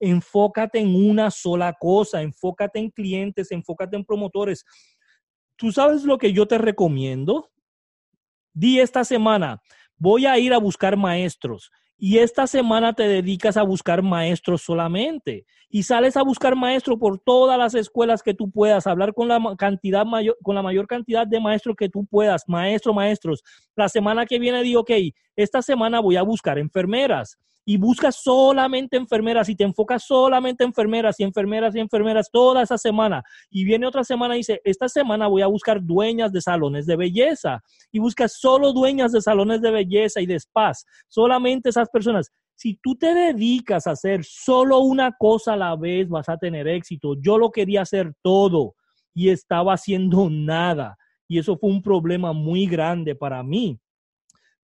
Enfócate 0.00 0.78
en 0.78 0.94
una 0.94 1.30
sola 1.30 1.74
cosa, 1.78 2.22
enfócate 2.22 2.78
en 2.78 2.90
clientes, 2.90 3.50
enfócate 3.50 3.96
en 3.96 4.04
promotores. 4.04 4.64
¿Tú 5.56 5.72
sabes 5.72 6.04
lo 6.04 6.18
que 6.18 6.32
yo 6.32 6.46
te 6.46 6.58
recomiendo? 6.58 7.50
Di 8.52 8.80
esta 8.80 9.04
semana, 9.04 9.60
voy 9.96 10.26
a 10.26 10.38
ir 10.38 10.52
a 10.54 10.58
buscar 10.58 10.96
maestros 10.96 11.70
y 12.00 12.18
esta 12.18 12.46
semana 12.46 12.92
te 12.92 13.08
dedicas 13.08 13.56
a 13.56 13.64
buscar 13.64 14.02
maestros 14.02 14.62
solamente 14.62 15.44
y 15.68 15.82
sales 15.82 16.16
a 16.16 16.22
buscar 16.22 16.54
maestros 16.54 16.96
por 16.96 17.18
todas 17.18 17.58
las 17.58 17.74
escuelas 17.74 18.22
que 18.22 18.34
tú 18.34 18.52
puedas, 18.52 18.86
hablar 18.86 19.12
con 19.12 19.26
la 19.26 19.40
cantidad 19.58 20.06
mayor, 20.06 20.36
con 20.42 20.54
la 20.54 20.62
mayor 20.62 20.86
cantidad 20.86 21.26
de 21.26 21.40
maestros 21.40 21.74
que 21.76 21.88
tú 21.88 22.06
puedas, 22.06 22.44
maestros, 22.46 22.94
maestros. 22.94 23.42
La 23.74 23.88
semana 23.88 24.26
que 24.26 24.38
viene 24.38 24.62
digo, 24.62 24.82
ok, 24.82 24.92
esta 25.34 25.60
semana 25.60 25.98
voy 25.98 26.14
a 26.14 26.22
buscar 26.22 26.58
enfermeras 26.58 27.36
y 27.70 27.76
buscas 27.76 28.22
solamente 28.22 28.96
enfermeras 28.96 29.46
y 29.50 29.54
te 29.54 29.62
enfocas 29.62 30.02
solamente 30.02 30.64
en 30.64 30.68
enfermeras 30.68 31.20
y 31.20 31.22
enfermeras 31.22 31.76
y 31.76 31.80
enfermeras 31.80 32.30
toda 32.32 32.62
esa 32.62 32.78
semana. 32.78 33.22
Y 33.50 33.62
viene 33.64 33.86
otra 33.86 34.04
semana 34.04 34.34
y 34.34 34.38
dice, 34.38 34.62
esta 34.64 34.88
semana 34.88 35.26
voy 35.26 35.42
a 35.42 35.48
buscar 35.48 35.84
dueñas 35.84 36.32
de 36.32 36.40
salones 36.40 36.86
de 36.86 36.96
belleza 36.96 37.62
y 37.92 37.98
buscas 37.98 38.38
solo 38.40 38.72
dueñas 38.72 39.12
de 39.12 39.20
salones 39.20 39.60
de 39.60 39.70
belleza 39.70 40.22
y 40.22 40.24
de 40.24 40.40
spas, 40.40 40.86
solamente 41.08 41.68
esas 41.68 41.90
personas. 41.90 42.32
Si 42.54 42.78
tú 42.82 42.96
te 42.96 43.12
dedicas 43.12 43.86
a 43.86 43.90
hacer 43.90 44.24
solo 44.24 44.78
una 44.78 45.12
cosa 45.12 45.52
a 45.52 45.58
la 45.58 45.76
vez, 45.76 46.08
vas 46.08 46.30
a 46.30 46.38
tener 46.38 46.66
éxito. 46.68 47.16
Yo 47.20 47.36
lo 47.36 47.50
quería 47.50 47.82
hacer 47.82 48.14
todo 48.22 48.76
y 49.12 49.28
estaba 49.28 49.74
haciendo 49.74 50.30
nada. 50.30 50.96
Y 51.28 51.38
eso 51.38 51.58
fue 51.58 51.68
un 51.68 51.82
problema 51.82 52.32
muy 52.32 52.64
grande 52.64 53.14
para 53.14 53.42
mí. 53.42 53.78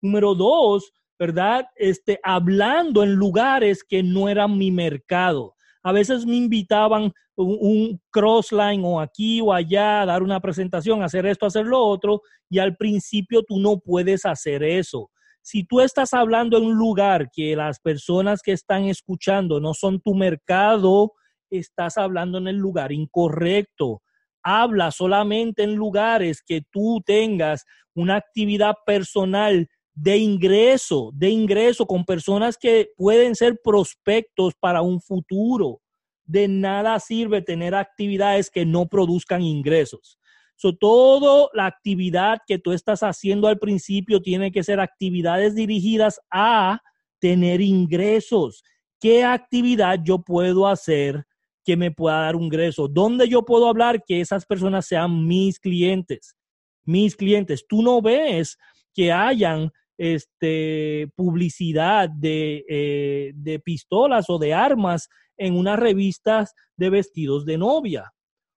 Número 0.00 0.34
dos, 0.34 0.90
¿verdad? 1.24 1.64
Este, 1.76 2.20
hablando 2.22 3.02
en 3.02 3.14
lugares 3.14 3.82
que 3.82 4.02
no 4.02 4.28
eran 4.28 4.58
mi 4.58 4.70
mercado. 4.70 5.54
A 5.82 5.90
veces 5.90 6.26
me 6.26 6.36
invitaban 6.36 7.14
un, 7.34 7.98
crossline 8.10 8.84
o 8.84 9.00
aquí 9.00 9.40
o 9.40 9.50
allá 9.50 10.02
a 10.02 10.06
dar 10.06 10.22
una 10.22 10.38
presentación, 10.40 11.02
hacer 11.02 11.24
esto, 11.24 11.46
hacer 11.46 11.64
lo 11.64 11.80
otro, 11.80 12.20
y 12.50 12.58
al 12.58 12.76
principio 12.76 13.42
tú 13.42 13.58
no 13.58 13.78
puedes 13.78 14.26
hacer 14.26 14.62
eso. 14.62 15.10
Si 15.40 15.64
tú 15.64 15.80
estás 15.80 16.12
hablando 16.12 16.58
en 16.58 16.64
un 16.64 16.74
lugar 16.76 17.30
que 17.32 17.56
las 17.56 17.80
personas 17.80 18.42
que 18.42 18.52
están 18.52 18.84
escuchando 18.84 19.60
no 19.60 19.72
son 19.72 20.00
tu 20.00 20.14
mercado, 20.14 21.12
estás 21.48 21.96
hablando 21.96 22.36
en 22.36 22.48
el 22.48 22.56
lugar 22.56 22.92
incorrecto. 22.92 24.02
Habla 24.42 24.90
solamente 24.90 25.62
en 25.62 25.74
lugares 25.74 26.42
que 26.46 26.60
tú 26.70 27.02
tengas 27.06 27.64
una 27.94 28.16
actividad 28.16 28.74
personal 28.84 29.68
de 29.94 30.18
ingreso, 30.18 31.10
de 31.14 31.30
ingreso 31.30 31.86
con 31.86 32.04
personas 32.04 32.56
que 32.58 32.90
pueden 32.96 33.34
ser 33.34 33.60
prospectos 33.62 34.54
para 34.58 34.82
un 34.82 35.00
futuro. 35.00 35.80
De 36.24 36.48
nada 36.48 36.98
sirve 36.98 37.42
tener 37.42 37.74
actividades 37.74 38.50
que 38.50 38.66
no 38.66 38.86
produzcan 38.86 39.42
ingresos. 39.42 40.18
So, 40.56 40.74
toda 40.74 41.48
la 41.52 41.66
actividad 41.66 42.38
que 42.46 42.58
tú 42.58 42.72
estás 42.72 43.02
haciendo 43.02 43.48
al 43.48 43.58
principio 43.58 44.22
tiene 44.22 44.52
que 44.52 44.62
ser 44.62 44.80
actividades 44.80 45.54
dirigidas 45.54 46.20
a 46.30 46.80
tener 47.18 47.60
ingresos. 47.60 48.62
¿Qué 49.00 49.24
actividad 49.24 49.98
yo 50.04 50.22
puedo 50.22 50.66
hacer 50.66 51.24
que 51.64 51.76
me 51.76 51.90
pueda 51.90 52.20
dar 52.20 52.36
un 52.36 52.44
ingreso? 52.44 52.88
¿Dónde 52.88 53.28
yo 53.28 53.44
puedo 53.44 53.68
hablar 53.68 54.04
que 54.04 54.20
esas 54.20 54.46
personas 54.46 54.86
sean 54.86 55.26
mis 55.26 55.58
clientes? 55.58 56.36
Mis 56.84 57.16
clientes. 57.16 57.66
Tú 57.68 57.82
no 57.82 58.00
ves 58.00 58.56
que 58.94 59.12
hayan 59.12 59.72
este, 59.98 61.08
publicidad 61.14 62.08
de, 62.08 62.64
eh, 62.68 63.32
de 63.34 63.58
pistolas 63.60 64.28
o 64.28 64.38
de 64.38 64.54
armas 64.54 65.08
en 65.36 65.56
unas 65.56 65.78
revistas 65.78 66.54
de 66.76 66.90
vestidos 66.90 67.44
de 67.44 67.58
novia. 67.58 68.12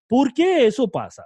¿Por 0.08 0.34
qué 0.34 0.68
eso 0.68 0.90
pasa? 0.90 1.26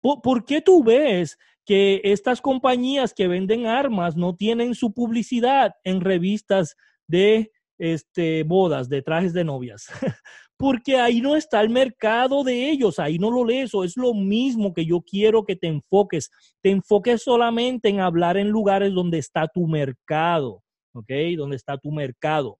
¿Por, 0.00 0.44
qué 0.44 0.60
tú 0.60 0.84
ves 0.84 1.36
que 1.64 2.00
estas 2.04 2.40
compañías 2.40 3.12
que 3.12 3.26
venden 3.26 3.66
armas 3.66 4.16
no 4.16 4.36
tienen 4.36 4.74
su 4.74 4.94
publicidad 4.94 5.72
en 5.82 6.00
revistas 6.00 6.76
de 7.08 7.50
este, 7.78 8.44
bodas, 8.44 8.88
de 8.88 9.02
trajes 9.02 9.32
de 9.32 9.44
novias? 9.44 9.86
porque 10.58 10.96
ahí 10.96 11.20
no 11.20 11.36
está 11.36 11.60
el 11.60 11.68
mercado 11.68 12.42
de 12.42 12.70
ellos, 12.70 12.98
ahí 12.98 13.18
no 13.18 13.30
lo 13.30 13.44
lees, 13.44 13.74
o 13.74 13.84
es 13.84 13.96
lo 13.96 14.14
mismo 14.14 14.72
que 14.72 14.86
yo 14.86 15.02
quiero 15.02 15.44
que 15.44 15.56
te 15.56 15.66
enfoques, 15.66 16.30
te 16.62 16.70
enfoques 16.70 17.22
solamente 17.22 17.88
en 17.88 18.00
hablar 18.00 18.36
en 18.36 18.48
lugares 18.48 18.94
donde 18.94 19.18
está 19.18 19.46
tu 19.48 19.66
mercado, 19.66 20.62
¿ok? 20.94 21.10
Donde 21.36 21.56
está 21.56 21.76
tu 21.76 21.90
mercado. 21.92 22.58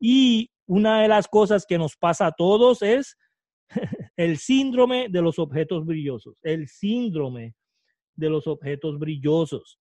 Y 0.00 0.50
una 0.66 1.02
de 1.02 1.08
las 1.08 1.28
cosas 1.28 1.66
que 1.66 1.78
nos 1.78 1.96
pasa 1.96 2.26
a 2.26 2.32
todos 2.32 2.80
es 2.82 3.16
el 4.16 4.38
síndrome 4.38 5.08
de 5.10 5.20
los 5.20 5.38
objetos 5.38 5.84
brillosos, 5.84 6.38
el 6.42 6.68
síndrome 6.68 7.54
de 8.16 8.30
los 8.30 8.46
objetos 8.46 8.98
brillosos. 8.98 9.78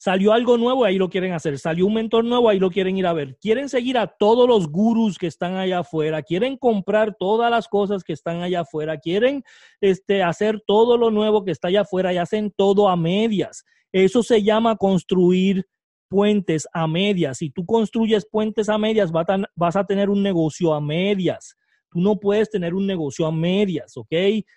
Salió 0.00 0.32
algo 0.32 0.56
nuevo, 0.56 0.84
ahí 0.84 0.96
lo 0.96 1.10
quieren 1.10 1.32
hacer. 1.32 1.58
Salió 1.58 1.84
un 1.84 1.94
mentor 1.94 2.24
nuevo, 2.24 2.48
ahí 2.48 2.60
lo 2.60 2.70
quieren 2.70 2.96
ir 2.96 3.06
a 3.06 3.12
ver. 3.12 3.36
Quieren 3.40 3.68
seguir 3.68 3.98
a 3.98 4.06
todos 4.06 4.48
los 4.48 4.68
gurús 4.68 5.18
que 5.18 5.26
están 5.26 5.56
allá 5.56 5.80
afuera. 5.80 6.22
Quieren 6.22 6.56
comprar 6.56 7.16
todas 7.18 7.50
las 7.50 7.66
cosas 7.66 8.04
que 8.04 8.12
están 8.12 8.40
allá 8.42 8.60
afuera. 8.60 8.98
Quieren 8.98 9.42
este, 9.80 10.22
hacer 10.22 10.62
todo 10.64 10.96
lo 10.96 11.10
nuevo 11.10 11.44
que 11.44 11.50
está 11.50 11.66
allá 11.66 11.80
afuera 11.80 12.12
y 12.12 12.16
hacen 12.16 12.52
todo 12.56 12.88
a 12.88 12.96
medias. 12.96 13.64
Eso 13.90 14.22
se 14.22 14.40
llama 14.42 14.76
construir 14.76 15.66
puentes 16.08 16.68
a 16.72 16.86
medias. 16.86 17.38
Si 17.38 17.50
tú 17.50 17.66
construyes 17.66 18.24
puentes 18.30 18.68
a 18.68 18.78
medias, 18.78 19.10
vas 19.10 19.76
a 19.76 19.84
tener 19.84 20.10
un 20.10 20.22
negocio 20.22 20.74
a 20.74 20.80
medias. 20.80 21.56
Tú 21.90 22.00
no 22.00 22.20
puedes 22.20 22.50
tener 22.50 22.74
un 22.74 22.86
negocio 22.86 23.26
a 23.26 23.32
medias, 23.32 23.96
¿ok? 23.96 24.12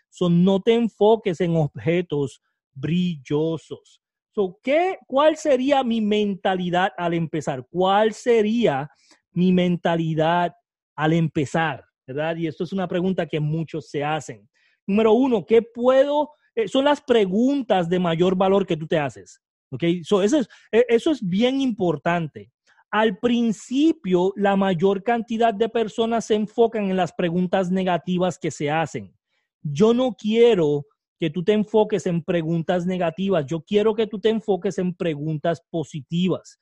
So, 0.10 0.30
no 0.30 0.62
te 0.62 0.76
enfoques 0.76 1.42
en 1.42 1.56
objetos 1.56 2.42
brillosos. 2.74 4.01
So, 4.34 4.60
¿qué, 4.64 4.98
¿Cuál 5.08 5.36
sería 5.36 5.84
mi 5.84 6.00
mentalidad 6.00 6.92
al 6.98 7.14
empezar? 7.14 7.68
¿Cuál 7.70 8.14
sería 8.14 8.90
mi 9.32 9.52
mentalidad 9.52 10.54
al 10.96 11.14
empezar? 11.14 11.84
¿Verdad? 12.08 12.38
Y 12.38 12.48
esto 12.48 12.64
es 12.64 12.74
una 12.74 12.88
pregunta 12.88 13.26
que 13.26 13.40
muchos 13.40 13.90
se 13.90 14.04
hacen. 14.04 14.50
Número 14.88 15.14
uno, 15.14 15.46
¿qué 15.46 15.62
puedo? 15.62 16.32
Eh, 16.56 16.68
son 16.68 16.86
las 16.86 17.02
preguntas 17.02 17.90
de 17.90 18.00
mayor 18.00 18.36
valor 18.36 18.66
que 18.66 18.78
tú 18.78 18.88
te 18.88 18.98
haces. 18.98 19.42
¿Ok? 19.70 19.84
So, 20.04 20.22
eso, 20.22 20.40
es, 20.40 20.50
e, 20.72 20.86
eso 20.90 21.12
es 21.12 21.22
bien 21.22 21.62
importante. 21.62 22.52
Al 22.90 23.18
principio, 23.20 24.34
la 24.36 24.56
mayor 24.56 25.04
cantidad 25.04 25.54
de 25.54 25.70
personas 25.70 26.26
se 26.26 26.36
enfocan 26.36 26.90
en 26.90 26.98
las 26.98 27.14
preguntas 27.14 27.72
negativas 27.72 28.38
que 28.38 28.52
se 28.52 28.70
hacen. 28.70 29.14
Yo 29.62 29.94
no 29.94 30.14
quiero 30.14 30.86
que 31.22 31.30
tú 31.30 31.44
te 31.44 31.54
enfoques 31.54 32.08
en 32.08 32.24
preguntas 32.24 32.88
negativas. 32.88 33.46
Yo 33.46 33.62
quiero 33.62 33.94
que 33.94 34.08
tú 34.08 34.20
te 34.20 34.30
enfoques 34.30 34.80
en 34.80 34.96
preguntas 34.96 35.62
positivas. 35.70 36.58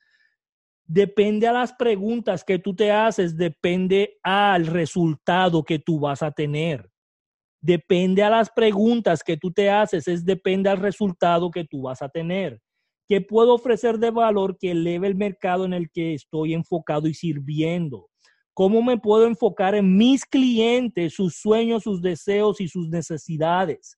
Depende 0.84 1.48
a 1.48 1.52
las 1.54 1.72
preguntas 1.72 2.44
que 2.44 2.58
tú 2.58 2.76
te 2.76 2.92
haces, 2.92 3.38
depende 3.38 4.18
al 4.22 4.66
resultado 4.66 5.64
que 5.64 5.78
tú 5.78 5.98
vas 5.98 6.22
a 6.22 6.30
tener. 6.30 6.90
Depende 7.62 8.22
a 8.22 8.28
las 8.28 8.50
preguntas 8.50 9.22
que 9.22 9.38
tú 9.38 9.50
te 9.50 9.70
haces, 9.70 10.06
es 10.06 10.26
depende 10.26 10.68
al 10.68 10.76
resultado 10.76 11.50
que 11.50 11.64
tú 11.64 11.80
vas 11.80 12.02
a 12.02 12.10
tener. 12.10 12.60
¿Qué 13.08 13.22
puedo 13.22 13.54
ofrecer 13.54 13.98
de 13.98 14.10
valor 14.10 14.58
que 14.58 14.72
eleve 14.72 15.06
el 15.06 15.14
mercado 15.14 15.64
en 15.64 15.72
el 15.72 15.90
que 15.90 16.12
estoy 16.12 16.52
enfocado 16.52 17.08
y 17.08 17.14
sirviendo? 17.14 18.10
¿Cómo 18.52 18.82
me 18.82 18.98
puedo 18.98 19.26
enfocar 19.26 19.74
en 19.74 19.96
mis 19.96 20.26
clientes, 20.26 21.14
sus 21.14 21.36
sueños, 21.36 21.84
sus 21.84 22.02
deseos 22.02 22.60
y 22.60 22.68
sus 22.68 22.90
necesidades? 22.90 23.96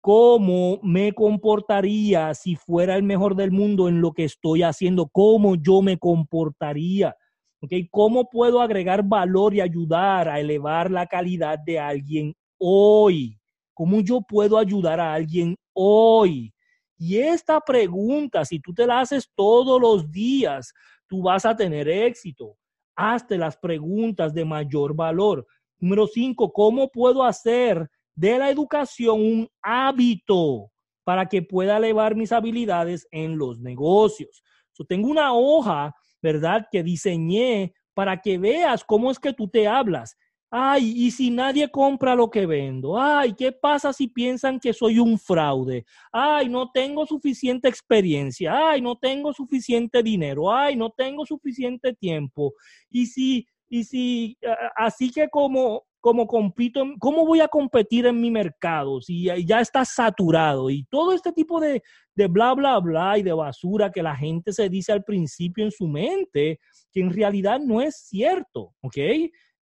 Cómo 0.00 0.80
me 0.82 1.12
comportaría 1.12 2.34
si 2.34 2.56
fuera 2.56 2.96
el 2.96 3.02
mejor 3.02 3.36
del 3.36 3.50
mundo 3.50 3.88
en 3.88 4.00
lo 4.00 4.12
que 4.12 4.24
estoy 4.24 4.62
haciendo, 4.62 5.08
cómo 5.08 5.56
yo 5.56 5.82
me 5.82 5.98
comportaría. 5.98 7.14
¿okay? 7.60 7.86
¿Cómo 7.88 8.28
puedo 8.28 8.60
agregar 8.60 9.02
valor 9.04 9.54
y 9.54 9.60
ayudar 9.60 10.28
a 10.28 10.40
elevar 10.40 10.90
la 10.90 11.06
calidad 11.06 11.58
de 11.58 11.78
alguien 11.78 12.34
hoy? 12.58 13.38
¿Cómo 13.74 14.00
yo 14.00 14.20
puedo 14.22 14.58
ayudar 14.58 15.00
a 15.00 15.14
alguien 15.14 15.56
hoy? 15.74 16.52
Y 16.98 17.18
esta 17.18 17.60
pregunta, 17.60 18.44
si 18.44 18.60
tú 18.60 18.74
te 18.74 18.86
la 18.86 19.00
haces 19.00 19.30
todos 19.34 19.80
los 19.80 20.10
días, 20.10 20.72
tú 21.06 21.22
vas 21.22 21.46
a 21.46 21.56
tener 21.56 21.88
éxito. 21.88 22.56
Hazte 22.94 23.38
las 23.38 23.56
preguntas 23.56 24.34
de 24.34 24.44
mayor 24.44 24.94
valor. 24.94 25.46
Número 25.78 26.06
cinco, 26.06 26.52
¿cómo 26.52 26.90
puedo 26.90 27.24
hacer 27.24 27.88
de 28.20 28.36
la 28.36 28.50
educación 28.50 29.18
un 29.18 29.48
hábito 29.62 30.70
para 31.04 31.26
que 31.26 31.40
pueda 31.40 31.78
elevar 31.78 32.14
mis 32.14 32.32
habilidades 32.32 33.08
en 33.10 33.38
los 33.38 33.58
negocios. 33.60 34.42
tengo 34.86 35.08
una 35.08 35.32
hoja, 35.32 35.94
¿verdad?, 36.22 36.66
que 36.70 36.82
diseñé 36.82 37.72
para 37.94 38.20
que 38.20 38.36
veas 38.36 38.84
cómo 38.84 39.10
es 39.10 39.18
que 39.18 39.32
tú 39.32 39.48
te 39.48 39.66
hablas. 39.66 40.16
Ay, 40.50 40.92
y 40.96 41.10
si 41.12 41.30
nadie 41.30 41.70
compra 41.70 42.14
lo 42.14 42.28
que 42.28 42.44
vendo. 42.44 43.00
Ay, 43.00 43.34
¿qué 43.34 43.52
pasa 43.52 43.92
si 43.92 44.08
piensan 44.08 44.60
que 44.60 44.74
soy 44.74 44.98
un 44.98 45.18
fraude? 45.18 45.86
Ay, 46.12 46.48
no 46.50 46.70
tengo 46.70 47.06
suficiente 47.06 47.68
experiencia. 47.68 48.70
Ay, 48.70 48.82
no 48.82 48.96
tengo 48.96 49.32
suficiente 49.32 50.02
dinero. 50.02 50.52
Ay, 50.52 50.76
no 50.76 50.90
tengo 50.90 51.24
suficiente 51.24 51.94
tiempo. 51.94 52.52
Y 52.90 53.06
si, 53.06 53.46
y 53.68 53.84
si, 53.84 54.36
así 54.76 55.10
que 55.10 55.28
como, 55.28 55.84
como 56.00 56.26
compito, 56.26 56.84
¿cómo 56.98 57.26
voy 57.26 57.40
a 57.40 57.48
competir 57.48 58.06
en 58.06 58.20
mi 58.20 58.30
mercado 58.30 59.00
si 59.00 59.24
ya 59.24 59.60
está 59.60 59.84
saturado? 59.84 60.70
Y 60.70 60.84
todo 60.84 61.12
este 61.12 61.32
tipo 61.32 61.60
de, 61.60 61.82
de 62.14 62.26
bla, 62.26 62.54
bla, 62.54 62.78
bla 62.78 63.18
y 63.18 63.22
de 63.22 63.32
basura 63.32 63.90
que 63.90 64.02
la 64.02 64.16
gente 64.16 64.52
se 64.52 64.68
dice 64.68 64.92
al 64.92 65.04
principio 65.04 65.64
en 65.64 65.70
su 65.70 65.86
mente, 65.86 66.58
que 66.92 67.00
en 67.00 67.12
realidad 67.12 67.60
no 67.60 67.80
es 67.80 67.96
cierto, 67.96 68.74
¿ok? 68.80 68.96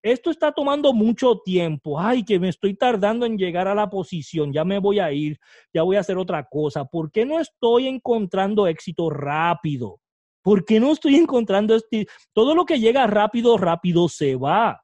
esto 0.05 0.31
está 0.31 0.53
tomando 0.53 0.93
mucho 0.93 1.41
tiempo, 1.43 1.99
ay, 1.99 2.25
que 2.25 2.39
me 2.39 2.51
estoy 2.51 2.75
tardando 2.75 3.25
en 3.25 3.39
llegar 3.39 3.67
a 3.69 3.75
la 3.75 3.89
posición, 3.89 4.53
ya 4.53 4.63
me 4.63 4.79
voy 4.79 4.99
a 4.99 5.11
ir, 5.11 5.39
ya 5.73 5.83
voy 5.83 5.97
a 5.97 6.01
hacer 6.01 6.19
otra 6.19 6.45
cosa, 6.45 6.85
¿por 6.85 7.11
qué 7.11 7.25
no 7.25 7.41
estoy 7.41 7.89
encontrando 7.89 8.67
éxito 8.67 9.09
rápido? 9.09 10.01
¿Por 10.43 10.67
qué 10.67 10.79
no 10.79 10.93
estoy 10.93 11.17
encontrando 11.17 11.75
este? 11.75 12.07
Todo 12.35 12.55
lo 12.55 12.67
que 12.67 12.79
llega 12.79 13.07
rápido, 13.07 13.57
rápido 13.57 14.11
se 14.11 14.37
va 14.37 14.84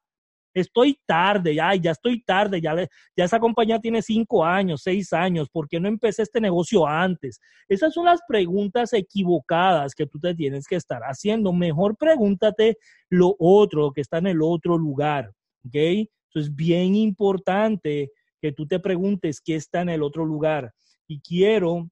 estoy 0.55 0.99
tarde, 1.07 1.55
ya, 1.55 1.75
ya 1.75 1.93
estoy 1.93 2.23
tarde, 2.23 2.61
ya, 2.61 2.75
ya 3.17 3.25
esa 3.25 3.39
compañía 3.39 3.79
tiene 3.79 4.03
cinco 4.03 4.45
años, 4.45 4.83
seis 4.83 5.13
años, 5.13 5.49
¿por 5.51 5.69
qué 5.69 5.81
no 5.81 5.89
empecé 5.89 6.23
este 6.23 6.41
negocio 6.41 6.87
antes? 6.87 7.41
Esas 7.69 7.95
son 7.95 8.07
las 8.07 8.21
preguntas 8.27 8.93
equivocadas 8.93 9.95
que 9.95 10.07
tú 10.07 10.19
te 10.19 10.35
tienes 10.35 10.67
que 10.67 10.77
estar 10.77 11.03
haciendo. 11.03 11.53
Mejor 11.53 11.97
pregúntate 11.97 12.79
lo 13.09 13.37
otro 13.39 13.93
que 13.93 14.01
está 14.01 14.19
en 14.19 14.29
el 14.29 14.43
otro 14.43 14.77
lugar, 14.77 15.31
¿ok? 15.67 16.09
Entonces, 16.29 16.55
bien 16.55 16.95
importante 16.95 18.11
que 18.41 18.53
tú 18.53 18.67
te 18.67 18.79
preguntes 18.79 19.41
qué 19.41 19.57
está 19.57 19.83
en 19.83 19.91
el 19.91 20.03
otro 20.03 20.25
lugar. 20.25 20.73
Y 21.07 21.21
quiero 21.21 21.91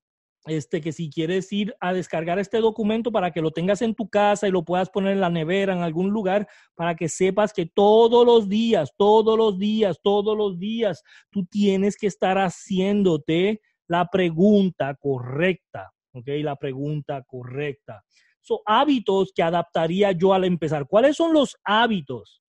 este, 0.48 0.80
que 0.80 0.92
si 0.92 1.10
quieres 1.10 1.52
ir 1.52 1.74
a 1.80 1.92
descargar 1.92 2.38
este 2.38 2.58
documento 2.58 3.12
para 3.12 3.30
que 3.30 3.40
lo 3.40 3.50
tengas 3.50 3.82
en 3.82 3.94
tu 3.94 4.08
casa 4.08 4.48
y 4.48 4.50
lo 4.50 4.64
puedas 4.64 4.90
poner 4.90 5.12
en 5.12 5.20
la 5.20 5.30
nevera, 5.30 5.72
en 5.72 5.82
algún 5.82 6.10
lugar, 6.10 6.48
para 6.74 6.94
que 6.94 7.08
sepas 7.08 7.52
que 7.52 7.66
todos 7.66 8.26
los 8.26 8.48
días, 8.48 8.92
todos 8.96 9.36
los 9.36 9.58
días, 9.58 10.00
todos 10.02 10.36
los 10.36 10.58
días, 10.58 11.02
tú 11.30 11.44
tienes 11.46 11.96
que 11.96 12.06
estar 12.06 12.38
haciéndote 12.38 13.60
la 13.88 14.06
pregunta 14.06 14.94
correcta, 14.94 15.92
¿ok? 16.12 16.28
La 16.42 16.56
pregunta 16.56 17.22
correcta. 17.26 18.02
Son 18.40 18.58
hábitos 18.66 19.32
que 19.34 19.42
adaptaría 19.42 20.12
yo 20.12 20.32
al 20.32 20.44
empezar. 20.44 20.86
¿Cuáles 20.86 21.16
son 21.16 21.32
los 21.32 21.56
hábitos? 21.64 22.42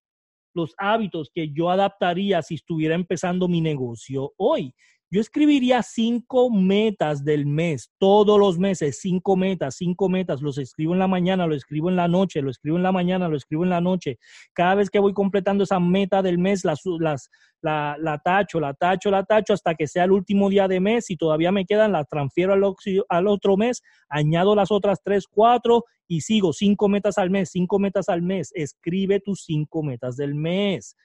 Los 0.54 0.74
hábitos 0.78 1.30
que 1.34 1.52
yo 1.52 1.70
adaptaría 1.70 2.42
si 2.42 2.56
estuviera 2.56 2.96
empezando 2.96 3.48
mi 3.48 3.62
negocio 3.62 4.34
hoy. 4.38 4.74
Yo 5.12 5.22
escribiría 5.22 5.82
cinco 5.82 6.52
metas 6.52 7.24
del 7.24 7.48
mes, 7.48 7.92
todos 7.98 8.40
los 8.40 8.60
meses, 8.60 9.00
cinco 9.02 9.36
metas, 9.36 9.76
cinco 9.76 10.08
metas. 10.08 10.40
Los 10.40 10.60
escribo 10.60 10.94
en 10.94 11.00
la 11.00 11.08
mañana, 11.08 11.48
lo 11.48 11.56
escribo 11.56 11.90
en 11.90 11.96
la 11.96 12.08
noche, 12.08 12.44
lo 12.44 12.52
escribo 12.52 12.78
en 12.78 12.84
la 12.84 12.92
mañana, 12.92 13.28
lo 13.28 13.36
escribo 13.36 13.64
en 13.64 13.72
la 13.72 13.82
noche. 13.82 14.20
Cada 14.54 14.76
vez 14.76 14.92
que 14.92 15.00
voy 15.00 15.14
completando 15.14 15.64
esa 15.64 15.80
meta 15.80 16.22
del 16.22 16.38
mes, 16.38 16.64
las, 16.64 16.82
las, 17.00 17.32
la, 17.64 18.22
tacho, 18.24 18.60
la 18.60 18.76
tacho, 18.76 19.10
la 19.10 19.24
tacho 19.24 19.54
hasta 19.54 19.74
que 19.74 19.88
sea 19.88 20.04
el 20.04 20.12
último 20.12 20.48
día 20.48 20.68
de 20.68 20.80
mes 20.80 21.10
y 21.10 21.18
todavía 21.18 21.52
me 21.52 21.66
quedan, 21.66 21.94
la 21.94 22.04
transfiero 22.04 22.54
al 22.54 23.28
otro 23.28 23.58
mes, 23.58 23.82
añado 24.10 24.54
las 24.54 24.70
otras 24.70 25.02
tres, 25.04 25.26
cuatro 25.28 25.86
y 26.08 26.22
sigo 26.22 26.54
cinco 26.54 26.88
metas 26.88 27.18
al 27.18 27.32
mes, 27.32 27.50
cinco 27.52 27.80
metas 27.80 28.10
al 28.10 28.22
mes. 28.22 28.52
Escribe 28.54 29.20
tus 29.20 29.44
cinco 29.44 29.82
metas 29.82 30.18
del 30.18 30.36
mes. 30.36 30.96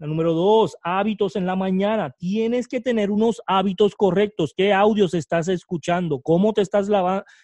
La 0.00 0.08
número 0.08 0.32
dos, 0.32 0.76
hábitos 0.82 1.36
en 1.36 1.46
la 1.46 1.54
mañana. 1.54 2.10
Tienes 2.18 2.66
que 2.66 2.80
tener 2.80 3.12
unos 3.12 3.40
hábitos 3.46 3.94
correctos. 3.94 4.52
¿Qué 4.56 4.72
audios 4.72 5.14
estás 5.14 5.46
escuchando? 5.46 6.20
¿Cómo 6.20 6.52
te 6.52 6.62
estás 6.62 6.88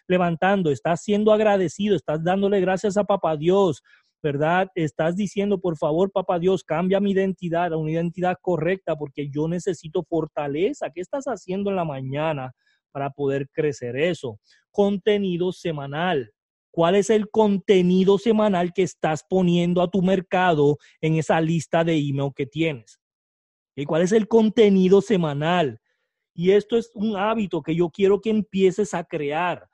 levantando? 0.09 0.73
¿Estás 0.73 1.03
siendo 1.03 1.33
agradecido? 1.33 1.95
¿Estás 1.95 2.25
dándole 2.25 2.61
gracias 2.61 2.97
a 2.97 3.05
Papá 3.05 3.37
Dios? 3.37 3.83
¿Verdad? 4.21 4.69
Estás 4.75 5.15
diciendo, 5.15 5.61
por 5.61 5.77
favor, 5.77 6.11
Papá 6.11 6.41
Dios, 6.41 6.65
cambia 6.65 6.99
mi 6.99 7.13
identidad 7.13 7.73
a 7.73 7.77
una 7.77 7.93
identidad 7.93 8.37
correcta 8.43 8.97
porque 8.97 9.31
yo 9.31 9.47
necesito 9.47 10.03
fortaleza. 10.03 10.91
¿Qué 10.91 11.03
estás 11.03 11.27
haciendo 11.27 11.71
en 11.71 11.77
la 11.77 11.85
mañana 11.85 12.53
para 12.91 13.11
poder 13.11 13.49
crecer 13.53 13.97
eso? 13.97 14.41
Contenido 14.73 15.53
semanal 15.53 16.33
cuál 16.71 16.95
es 16.95 17.11
el 17.11 17.31
contenido 17.31 18.19
semanal 18.19 18.73
que 18.73 18.83
estás 18.83 19.25
poniendo 19.29 19.83
a 19.83 19.91
tu 19.91 20.03
mercado 20.03 20.79
en 21.01 21.17
esa 21.17 21.41
lista 21.41 21.85
de 21.85 21.97
email 21.97 22.31
que 22.35 22.47
tienes. 22.47 23.01
¿Y 23.77 23.85
cuál 23.85 24.03
es 24.03 24.13
el 24.13 24.29
contenido 24.29 25.01
semanal? 25.01 25.81
Y 26.35 26.53
esto 26.53 26.77
es 26.77 26.91
un 26.95 27.17
hábito 27.17 27.63
que 27.63 27.75
yo 27.75 27.91
quiero 27.91 28.21
que 28.21 28.31
empieces 28.31 28.95
a 28.95 29.05
crear. 29.05 29.69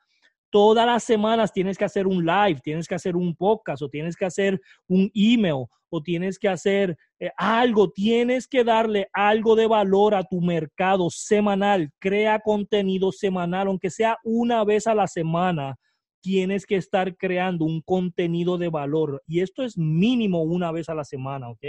Todas 0.49 0.85
las 0.85 1.03
semanas 1.03 1.51
tienes 1.51 1.77
que 1.77 1.85
hacer 1.85 2.07
un 2.07 2.25
live, 2.25 2.59
tienes 2.63 2.87
que 2.87 2.95
hacer 2.95 3.15
un 3.15 3.35
podcast 3.35 3.81
o 3.81 3.89
tienes 3.89 4.15
que 4.15 4.25
hacer 4.25 4.59
un 4.87 5.11
email 5.13 5.65
o 5.89 6.01
tienes 6.01 6.39
que 6.39 6.49
hacer 6.49 6.97
eh, 7.19 7.31
algo, 7.37 7.91
tienes 7.91 8.47
que 8.47 8.63
darle 8.63 9.07
algo 9.13 9.55
de 9.55 9.67
valor 9.67 10.15
a 10.15 10.23
tu 10.23 10.41
mercado 10.41 11.09
semanal. 11.09 11.91
Crea 11.99 12.39
contenido 12.39 13.11
semanal, 13.11 13.67
aunque 13.67 13.89
sea 13.89 14.17
una 14.23 14.63
vez 14.63 14.87
a 14.87 14.95
la 14.95 15.07
semana 15.07 15.77
tienes 16.21 16.65
que 16.65 16.75
estar 16.75 17.15
creando 17.15 17.65
un 17.65 17.81
contenido 17.81 18.57
de 18.57 18.69
valor 18.69 19.23
y 19.27 19.41
esto 19.41 19.63
es 19.63 19.77
mínimo 19.77 20.43
una 20.43 20.71
vez 20.71 20.89
a 20.89 20.95
la 20.95 21.03
semana, 21.03 21.49
¿ok? 21.49 21.63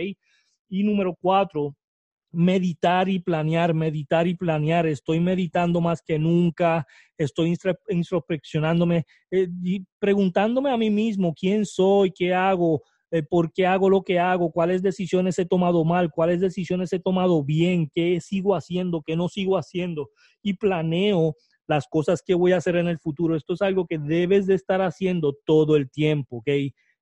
Y 0.68 0.82
número 0.82 1.16
cuatro, 1.20 1.74
meditar 2.30 3.08
y 3.08 3.18
planear, 3.18 3.74
meditar 3.74 4.26
y 4.26 4.34
planear. 4.34 4.86
Estoy 4.86 5.20
meditando 5.20 5.80
más 5.80 6.02
que 6.02 6.18
nunca, 6.18 6.86
estoy 7.16 7.56
introspeccionándome 7.88 9.04
eh, 9.30 9.48
y 9.62 9.84
preguntándome 9.98 10.70
a 10.70 10.76
mí 10.76 10.90
mismo 10.90 11.34
quién 11.34 11.64
soy, 11.64 12.12
qué 12.14 12.34
hago, 12.34 12.82
eh, 13.10 13.22
por 13.22 13.52
qué 13.52 13.66
hago 13.66 13.88
lo 13.88 14.02
que 14.02 14.18
hago, 14.18 14.50
cuáles 14.50 14.82
decisiones 14.82 15.38
he 15.38 15.46
tomado 15.46 15.84
mal, 15.84 16.10
cuáles 16.10 16.40
decisiones 16.40 16.92
he 16.92 17.00
tomado 17.00 17.42
bien, 17.42 17.90
qué 17.94 18.20
sigo 18.20 18.54
haciendo, 18.54 19.02
qué 19.04 19.16
no 19.16 19.28
sigo 19.28 19.56
haciendo 19.56 20.10
y 20.42 20.54
planeo 20.54 21.34
las 21.68 21.86
cosas 21.86 22.22
que 22.22 22.34
voy 22.34 22.52
a 22.52 22.56
hacer 22.56 22.76
en 22.76 22.88
el 22.88 22.98
futuro. 22.98 23.36
Esto 23.36 23.52
es 23.52 23.62
algo 23.62 23.86
que 23.86 23.98
debes 23.98 24.46
de 24.46 24.54
estar 24.54 24.80
haciendo 24.80 25.36
todo 25.44 25.76
el 25.76 25.90
tiempo, 25.90 26.38
¿ok? 26.38 26.48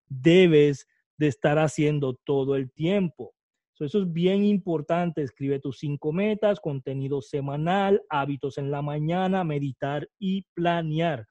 Debes 0.09 0.87
de 1.17 1.29
estar 1.29 1.59
haciendo 1.59 2.19
todo 2.25 2.57
el 2.57 2.71
tiempo. 2.73 3.33
eso 3.79 4.03
es 4.03 4.13
bien 4.13 4.45
importante. 4.45 5.23
Escribe 5.23 5.61
tus 5.61 5.79
cinco 5.79 6.13
metas, 6.13 6.61
contenido 6.61 7.23
semanal, 7.23 8.03
hábitos 8.09 8.59
en 8.59 8.71
la 8.71 8.83
mañana, 8.83 9.45
meditar 9.45 10.09
y 10.19 10.43
planear. 10.55 11.27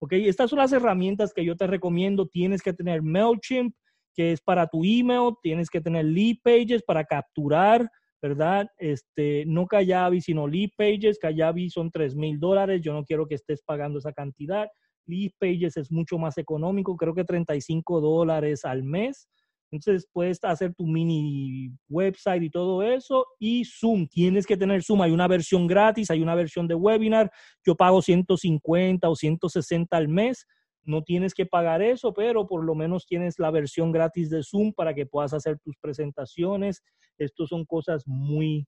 ¿Ok? 0.00 0.12
Estas 0.12 0.50
son 0.50 0.58
las 0.58 0.72
herramientas 0.72 1.32
que 1.32 1.44
yo 1.44 1.56
te 1.56 1.66
recomiendo. 1.66 2.26
Tienes 2.26 2.62
que 2.62 2.74
tener 2.74 3.00
MailChimp, 3.00 3.74
que 4.12 4.32
es 4.32 4.40
para 4.40 4.66
tu 4.66 4.84
email. 4.84 5.34
Tienes 5.40 5.70
que 5.70 5.80
tener 5.80 6.04
Lead 6.04 6.36
Pages 6.42 6.82
para 6.82 7.04
capturar 7.04 7.88
¿verdad? 8.24 8.66
Este, 8.78 9.44
no 9.46 9.66
Kayabi, 9.66 10.22
sino 10.22 10.48
Lead 10.48 10.70
Pages. 10.78 11.18
Kayabi 11.18 11.68
son 11.68 11.90
3 11.90 12.16
mil 12.16 12.40
dólares. 12.40 12.80
Yo 12.82 12.94
no 12.94 13.04
quiero 13.04 13.26
que 13.26 13.34
estés 13.34 13.62
pagando 13.62 13.98
esa 13.98 14.14
cantidad. 14.14 14.66
Lead 15.04 15.32
Pages 15.38 15.76
es 15.76 15.92
mucho 15.92 16.16
más 16.16 16.38
económico, 16.38 16.96
creo 16.96 17.14
que 17.14 17.24
35 17.24 18.00
dólares 18.00 18.64
al 18.64 18.82
mes. 18.82 19.28
Entonces 19.70 20.08
puedes 20.10 20.42
hacer 20.42 20.72
tu 20.72 20.86
mini 20.86 21.70
website 21.90 22.44
y 22.44 22.48
todo 22.48 22.82
eso. 22.82 23.26
Y 23.38 23.66
Zoom, 23.66 24.06
tienes 24.06 24.46
que 24.46 24.56
tener 24.56 24.82
Zoom. 24.82 25.02
Hay 25.02 25.10
una 25.10 25.28
versión 25.28 25.66
gratis, 25.66 26.10
hay 26.10 26.22
una 26.22 26.34
versión 26.34 26.66
de 26.66 26.76
webinar. 26.76 27.30
Yo 27.62 27.74
pago 27.74 28.00
150 28.00 29.06
o 29.06 29.14
160 29.14 29.94
al 29.94 30.08
mes 30.08 30.46
no 30.84 31.02
tienes 31.02 31.34
que 31.34 31.46
pagar 31.46 31.82
eso, 31.82 32.12
pero 32.12 32.46
por 32.46 32.64
lo 32.64 32.74
menos 32.74 33.06
tienes 33.06 33.38
la 33.38 33.50
versión 33.50 33.92
gratis 33.92 34.30
de 34.30 34.42
Zoom 34.42 34.72
para 34.72 34.94
que 34.94 35.06
puedas 35.06 35.32
hacer 35.32 35.58
tus 35.58 35.76
presentaciones. 35.76 36.82
Estos 37.18 37.48
son 37.48 37.64
cosas 37.64 38.06
muy 38.06 38.66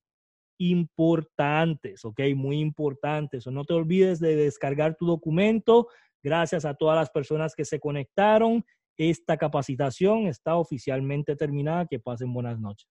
importantes, 0.59 2.03
¿ok? 2.05 2.21
Muy 2.35 2.59
importantes. 2.59 3.47
no 3.47 3.63
te 3.63 3.73
olvides 3.73 4.19
de 4.19 4.35
descargar 4.35 4.95
tu 4.95 5.05
documento. 5.05 5.87
Gracias 6.23 6.65
a 6.65 6.73
todas 6.73 6.95
las 6.95 7.09
personas 7.09 7.55
que 7.55 7.65
se 7.65 7.79
conectaron. 7.79 8.65
Esta 8.97 9.37
capacitación 9.37 10.27
está 10.27 10.55
oficialmente 10.55 11.35
terminada. 11.35 11.85
Que 11.85 11.99
pasen 11.99 12.33
buenas 12.33 12.59
noches. 12.59 12.89